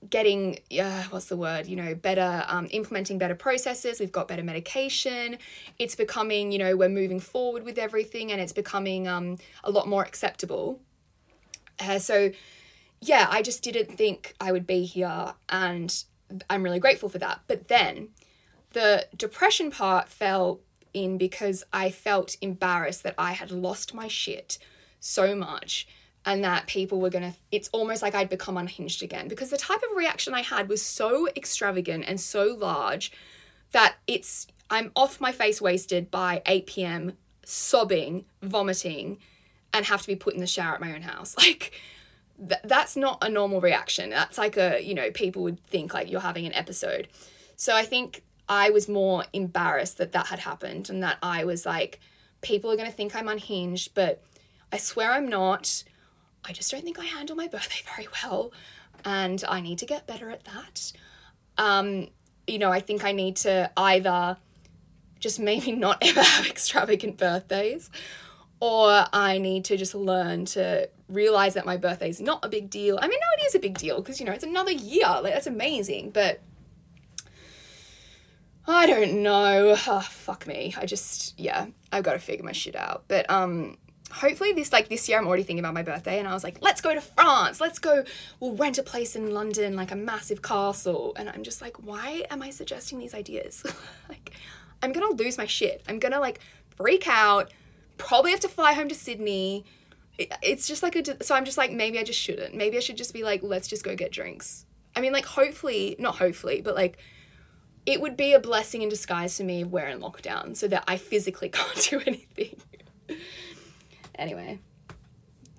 getting 0.09 0.59
uh, 0.81 1.03
what's 1.11 1.27
the 1.27 1.37
word 1.37 1.67
you 1.67 1.77
know 1.77 1.95
better 1.95 2.45
um, 2.49 2.67
implementing 2.71 3.19
better 3.19 3.35
processes 3.35 4.01
we've 4.01 4.13
got 4.13 4.27
better 4.27 4.43
medication 4.43 5.37
it's 5.79 5.95
becoming 5.95 6.53
you 6.53 6.59
know 6.59 6.75
we're 6.75 6.89
moving 6.89 7.21
forward 7.21 7.65
with 7.65 7.77
everything 7.77 8.33
and 8.33 8.41
it's 8.41 8.53
becoming 8.53 9.07
um, 9.07 9.37
a 9.63 9.71
lot 9.71 9.87
more 9.87 10.03
acceptable 10.03 10.81
uh, 11.79 11.99
so, 11.99 12.31
yeah, 13.01 13.29
I 13.31 13.43
just 13.43 13.63
didn't 13.63 13.97
think 13.97 14.35
I 14.41 14.53
would 14.53 14.67
be 14.67 14.85
here, 14.85 15.35
and 15.49 16.05
I'm 16.49 16.63
really 16.63 16.79
grateful 16.79 17.09
for 17.09 17.19
that. 17.19 17.41
But 17.47 17.69
then 17.69 18.09
the 18.73 19.07
depression 19.17 19.71
part 19.71 20.09
fell 20.09 20.61
in 20.93 21.19
because 21.19 21.65
I 21.73 21.91
felt 21.91 22.37
embarrassed 22.41 23.03
that 23.03 23.15
I 23.19 23.33
had 23.33 23.51
lost 23.51 23.95
my 23.95 24.09
shit 24.09 24.59
so 25.01 25.35
much 25.35 25.87
and 26.25 26.43
that 26.45 26.67
people 26.67 27.01
were 27.01 27.11
gonna 27.11 27.35
it's 27.51 27.69
almost 27.73 28.01
like 28.01 28.15
I'd 28.15 28.29
become 28.29 28.57
unhinged 28.57 29.03
again 29.03 29.29
because 29.29 29.51
the 29.51 29.59
type 29.59 29.83
of 29.91 29.97
reaction 29.97 30.33
I 30.33 30.43
had 30.43 30.69
was 30.69 30.81
so 30.81 31.29
extravagant 31.37 32.05
and 32.07 32.21
so 32.21 32.57
large 32.59 33.13
that 33.73 33.97
it's 34.07 34.47
I'm 34.71 34.93
off 34.97 35.21
my 35.21 35.33
face 35.33 35.61
wasted 35.61 36.11
by 36.11 36.41
8 36.47 36.67
p.m. 36.67 37.13
sobbing, 37.45 38.25
vomiting, 38.43 39.19
and 39.75 39.85
have 39.87 40.01
to 40.01 40.07
be 40.07 40.17
put 40.17 40.33
in 40.33 40.41
the 40.41 40.47
shower 40.47 40.75
at 40.75 40.81
my 40.81 40.95
own 40.95 41.03
house. 41.03 41.35
Like, 41.45 41.73
th- 42.49 42.61
that's 42.65 42.97
not 42.97 43.23
a 43.23 43.29
normal 43.29 43.61
reaction. 43.61 44.11
That's 44.11 44.39
like 44.39 44.57
a, 44.57 44.83
you 44.83 44.95
know, 44.95 45.11
people 45.11 45.43
would 45.43 45.61
think 45.67 45.93
like 45.93 46.11
you're 46.11 46.21
having 46.21 46.47
an 46.47 46.55
episode. 46.55 47.09
So 47.57 47.77
I 47.77 47.83
think 47.83 48.23
I 48.49 48.71
was 48.71 48.89
more 48.89 49.25
embarrassed 49.33 49.99
that 49.99 50.13
that 50.13 50.27
had 50.27 50.39
happened 50.39 50.89
and 50.89 51.03
that 51.03 51.19
I 51.23 51.45
was 51.45 51.67
like, 51.67 52.01
people 52.41 52.71
are 52.71 52.77
going 52.77 52.91
to 52.91 52.97
think 52.97 53.15
I'm 53.15 53.29
unhinged, 53.29 53.95
but 53.95 54.23
I 54.73 54.79
swear 54.79 55.13
I'm 55.13 55.29
not. 55.29 55.85
I 56.45 56.53
just 56.53 56.71
don't 56.71 56.83
think 56.83 56.99
I 56.99 57.05
handle 57.05 57.37
my 57.37 57.49
birthday 57.49 57.83
very 57.97 58.09
well. 58.23 58.53
And 59.05 59.45
I 59.47 59.61
need 59.61 59.79
to 59.79 59.87
get 59.87 60.07
better 60.07 60.31
at 60.31 60.45
that. 60.45 60.93
Um, 61.59 62.09
you 62.47 62.59
know, 62.59 62.71
I 62.71 62.81
think 62.81 63.05
I 63.05 63.13
need 63.13 63.37
to 63.37 63.71
either 63.77 64.39
just 65.21 65.39
maybe 65.39 65.73
not 65.73 65.99
ever 66.03 66.23
have 66.35 66.47
extravagant 66.47 67.19
birthdays 67.19 67.91
or 68.65 69.05
I 69.13 69.37
need 69.37 69.67
to 69.67 69.77
just 69.77 69.95
learn 69.95 70.47
to 70.47 70.89
realize 71.11 71.53
that 71.53 71.67
my 71.67 71.77
birthday 71.77 72.09
is 72.09 72.19
not 72.19 72.43
a 72.43 72.49
big 72.49 72.71
deal. 72.71 72.99
I 72.99 73.07
mean, 73.07 73.19
no, 73.21 73.27
it 73.43 73.47
is 73.47 73.55
a 73.55 73.59
big 73.59 73.77
deal 73.77 74.01
because 74.01 74.21
you 74.21 74.25
know 74.25 74.33
it's 74.33 74.43
another 74.43 74.73
year. 74.73 75.05
Like 75.07 75.35
that's 75.35 75.47
amazing, 75.47 76.13
but 76.13 76.41
I 78.67 78.87
don't 78.87 79.23
know. 79.23 79.77
Oh, 79.87 80.01
fuck 80.01 80.47
me. 80.47 80.75
I 80.79 80.87
just 80.87 81.39
yeah, 81.39 81.67
I've 81.93 82.05
got 82.05 82.15
to 82.15 82.19
figure 82.19 82.43
my 82.43 82.53
shit 82.53 82.75
out. 82.75 83.05
But 83.07 83.29
um, 83.31 83.77
hopefully 84.11 84.55
this 84.55 84.73
like 84.73 84.89
this 84.89 85.11
year 85.11 85.19
I'm 85.19 85.27
already 85.27 85.43
thinking 85.43 85.63
about 85.63 85.75
my 85.75 85.83
birthday, 85.83 86.19
and 86.19 86.27
I 86.27 86.33
was 86.33 86.43
like, 86.43 86.57
let's 86.63 86.81
go 86.81 86.95
to 86.95 87.03
France. 87.03 87.61
Let's 87.61 87.79
go. 87.79 88.03
We'll 88.41 88.57
rent 88.57 88.79
a 88.79 88.83
place 88.83 89.15
in 89.15 89.35
London, 89.35 89.77
like 89.77 89.93
a 89.93 89.97
massive 89.97 90.41
castle. 90.41 91.13
And 91.17 91.29
I'm 91.29 91.43
just 91.43 91.61
like, 91.61 91.85
why 91.85 92.25
am 92.31 92.41
I 92.41 92.49
suggesting 92.49 92.99
these 92.99 93.13
ideas? 93.13 93.63
like, 94.09 94.31
I'm 94.83 94.93
gonna 94.93 95.15
lose 95.15 95.37
my 95.37 95.45
shit. 95.45 95.83
I'm 95.87 95.99
gonna 95.99 96.19
like 96.19 96.41
freak 96.79 97.07
out 97.07 97.53
probably 97.97 98.31
have 98.31 98.41
to 98.41 98.49
fly 98.49 98.73
home 98.73 98.89
to 98.89 98.95
Sydney. 98.95 99.65
It's 100.43 100.69
just 100.69 100.83
like 100.83 100.97
a, 100.97 101.25
so 101.25 101.35
I'm 101.35 101.45
just 101.45 101.59
like, 101.59 101.73
maybe 101.73 101.99
I 101.99 102.05
just 102.05 102.21
shouldn't. 102.21 102.55
Maybe 102.55 102.77
I 102.77 102.81
should 102.81 102.97
just 102.97 103.13
be 103.13 103.25
like, 103.25 103.43
let's 103.43 103.67
just 103.67 103.85
go 103.85 103.97
get 103.97 104.13
drinks. 104.13 104.67
I 104.97 105.01
mean, 105.01 105.13
like, 105.13 105.25
hopefully, 105.25 105.97
not 105.99 106.17
hopefully, 106.17 106.61
but 106.61 106.75
like, 106.75 106.99
it 107.87 108.01
would 108.01 108.17
be 108.17 108.33
a 108.33 108.41
blessing 108.41 108.83
in 108.83 108.89
disguise 108.89 109.37
for 109.37 109.45
me 109.45 109.63
if 109.63 109.69
we're 109.69 109.87
in 109.87 110.01
lockdown 110.01 110.57
so 110.57 110.69
that 110.69 110.85
I 110.87 110.97
physically 110.97 111.49
can't 111.53 111.89
do 111.91 112.01
anything. 112.07 112.57
anyway, 114.15 114.59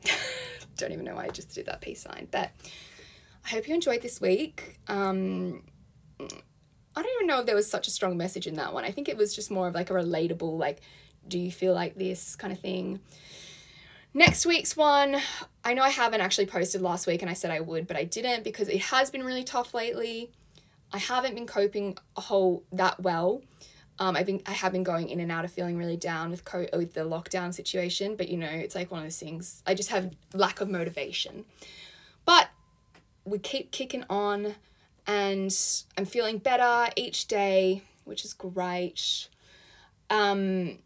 don't 0.77 0.91
even 0.91 1.05
know 1.05 1.15
why 1.15 1.25
I 1.25 1.29
just 1.29 1.53
did 1.53 1.65
that 1.67 1.81
peace 1.81 2.01
sign, 2.01 2.27
but 2.31 2.51
I 3.45 3.49
hope 3.49 3.67
you 3.67 3.75
enjoyed 3.75 4.01
this 4.01 4.19
week. 4.19 4.79
Um, 4.87 5.63
I 6.19 7.01
don't 7.01 7.15
even 7.15 7.27
know 7.27 7.41
if 7.41 7.45
there 7.45 7.55
was 7.55 7.69
such 7.69 7.87
a 7.87 7.91
strong 7.91 8.17
message 8.17 8.47
in 8.47 8.55
that 8.55 8.73
one. 8.73 8.85
I 8.85 8.91
think 8.91 9.09
it 9.09 9.17
was 9.17 9.35
just 9.35 9.51
more 9.51 9.67
of 9.67 9.75
like 9.75 9.89
a 9.89 9.93
relatable, 9.93 10.57
like, 10.57 10.81
do 11.27 11.39
you 11.39 11.51
feel 11.51 11.73
like 11.73 11.95
this 11.95 12.35
kind 12.35 12.53
of 12.53 12.59
thing. 12.59 12.99
Next 14.13 14.45
week's 14.45 14.77
one, 14.77 15.17
I 15.63 15.73
know 15.73 15.83
I 15.83 15.89
haven't 15.89 16.21
actually 16.21 16.45
posted 16.45 16.81
last 16.81 17.05
week 17.05 17.21
and 17.21 17.29
I 17.29 17.33
said 17.33 17.51
I 17.51 17.59
would, 17.59 17.85
but 17.85 17.97
I 17.97 18.05
didn't 18.05 18.43
because 18.43 18.69
it 18.69 18.79
has 18.83 19.11
been 19.11 19.23
really 19.23 19.43
tough 19.43 19.73
lately. 19.73 20.31
I 20.93 20.99
haven't 20.99 21.35
been 21.35 21.47
coping 21.47 21.97
a 22.15 22.21
whole 22.21 22.63
that 22.71 23.01
well. 23.01 23.41
Um, 23.97 24.15
I've 24.15 24.25
been 24.25 24.41
I 24.45 24.51
have 24.51 24.71
been 24.71 24.83
going 24.83 25.09
in 25.09 25.19
and 25.19 25.31
out 25.31 25.45
of 25.45 25.51
feeling 25.51 25.77
really 25.77 25.97
down 25.97 26.29
with 26.29 26.45
co- 26.45 26.67
with 26.73 26.93
the 26.93 27.01
lockdown 27.01 27.53
situation, 27.53 28.15
but 28.15 28.29
you 28.29 28.37
know 28.37 28.47
it's 28.47 28.75
like 28.75 28.91
one 28.91 28.99
of 29.01 29.05
those 29.05 29.19
things. 29.19 29.63
I 29.65 29.73
just 29.73 29.89
have 29.89 30.11
lack 30.33 30.59
of 30.59 30.69
motivation, 30.69 31.45
but 32.25 32.49
we 33.23 33.39
keep 33.39 33.71
kicking 33.71 34.03
on, 34.09 34.55
and 35.07 35.55
I'm 35.97 36.05
feeling 36.05 36.37
better 36.39 36.91
each 36.95 37.27
day, 37.27 37.83
which 38.03 38.25
is 38.25 38.33
great. 38.33 39.29
Um, 40.09 40.79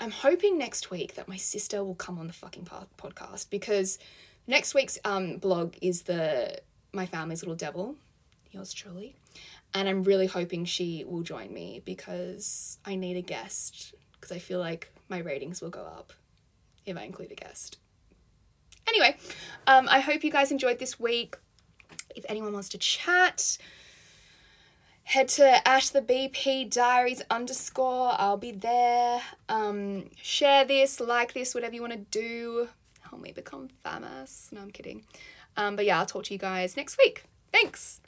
I'm 0.00 0.10
hoping 0.10 0.58
next 0.58 0.90
week 0.90 1.14
that 1.14 1.28
my 1.28 1.36
sister 1.36 1.84
will 1.84 1.94
come 1.94 2.18
on 2.18 2.26
the 2.26 2.32
fucking 2.32 2.68
podcast 2.96 3.50
because 3.50 3.98
next 4.46 4.74
week's 4.74 4.98
um 5.04 5.36
blog 5.38 5.74
is 5.80 6.02
the 6.02 6.60
my 6.92 7.06
family's 7.06 7.42
little 7.42 7.54
devil, 7.54 7.96
yours 8.50 8.72
truly, 8.72 9.14
and 9.74 9.88
I'm 9.88 10.02
really 10.02 10.26
hoping 10.26 10.64
she 10.64 11.04
will 11.06 11.22
join 11.22 11.52
me 11.52 11.82
because 11.84 12.78
I 12.84 12.96
need 12.96 13.16
a 13.16 13.22
guest 13.22 13.94
because 14.12 14.34
I 14.34 14.38
feel 14.38 14.58
like 14.58 14.92
my 15.08 15.18
ratings 15.18 15.60
will 15.60 15.70
go 15.70 15.82
up 15.82 16.12
if 16.86 16.96
I 16.96 17.02
include 17.02 17.32
a 17.32 17.36
guest. 17.36 17.78
Anyway, 18.88 19.16
um, 19.66 19.86
I 19.88 20.00
hope 20.00 20.24
you 20.24 20.30
guys 20.30 20.50
enjoyed 20.50 20.78
this 20.78 20.98
week. 20.98 21.36
If 22.16 22.24
anyone 22.28 22.52
wants 22.52 22.70
to 22.70 22.78
chat, 22.78 23.58
head 25.08 25.26
to 25.26 25.66
Ash 25.66 25.88
the 25.88 26.02
BP 26.02 26.70
Diaries 26.70 27.22
underscore. 27.30 28.14
I'll 28.18 28.36
be 28.36 28.52
there. 28.52 29.22
Um, 29.48 30.10
share 30.20 30.66
this, 30.66 31.00
like 31.00 31.32
this, 31.32 31.54
whatever 31.54 31.74
you 31.74 31.80
want 31.80 31.94
to 31.94 32.20
do. 32.20 32.68
Help 33.00 33.22
me 33.22 33.32
become 33.32 33.68
famous. 33.82 34.50
No, 34.52 34.60
I'm 34.60 34.70
kidding. 34.70 35.04
Um, 35.56 35.76
but 35.76 35.86
yeah, 35.86 35.98
I'll 35.98 36.06
talk 36.06 36.24
to 36.24 36.34
you 36.34 36.38
guys 36.38 36.76
next 36.76 36.98
week. 36.98 37.24
Thanks. 37.50 38.02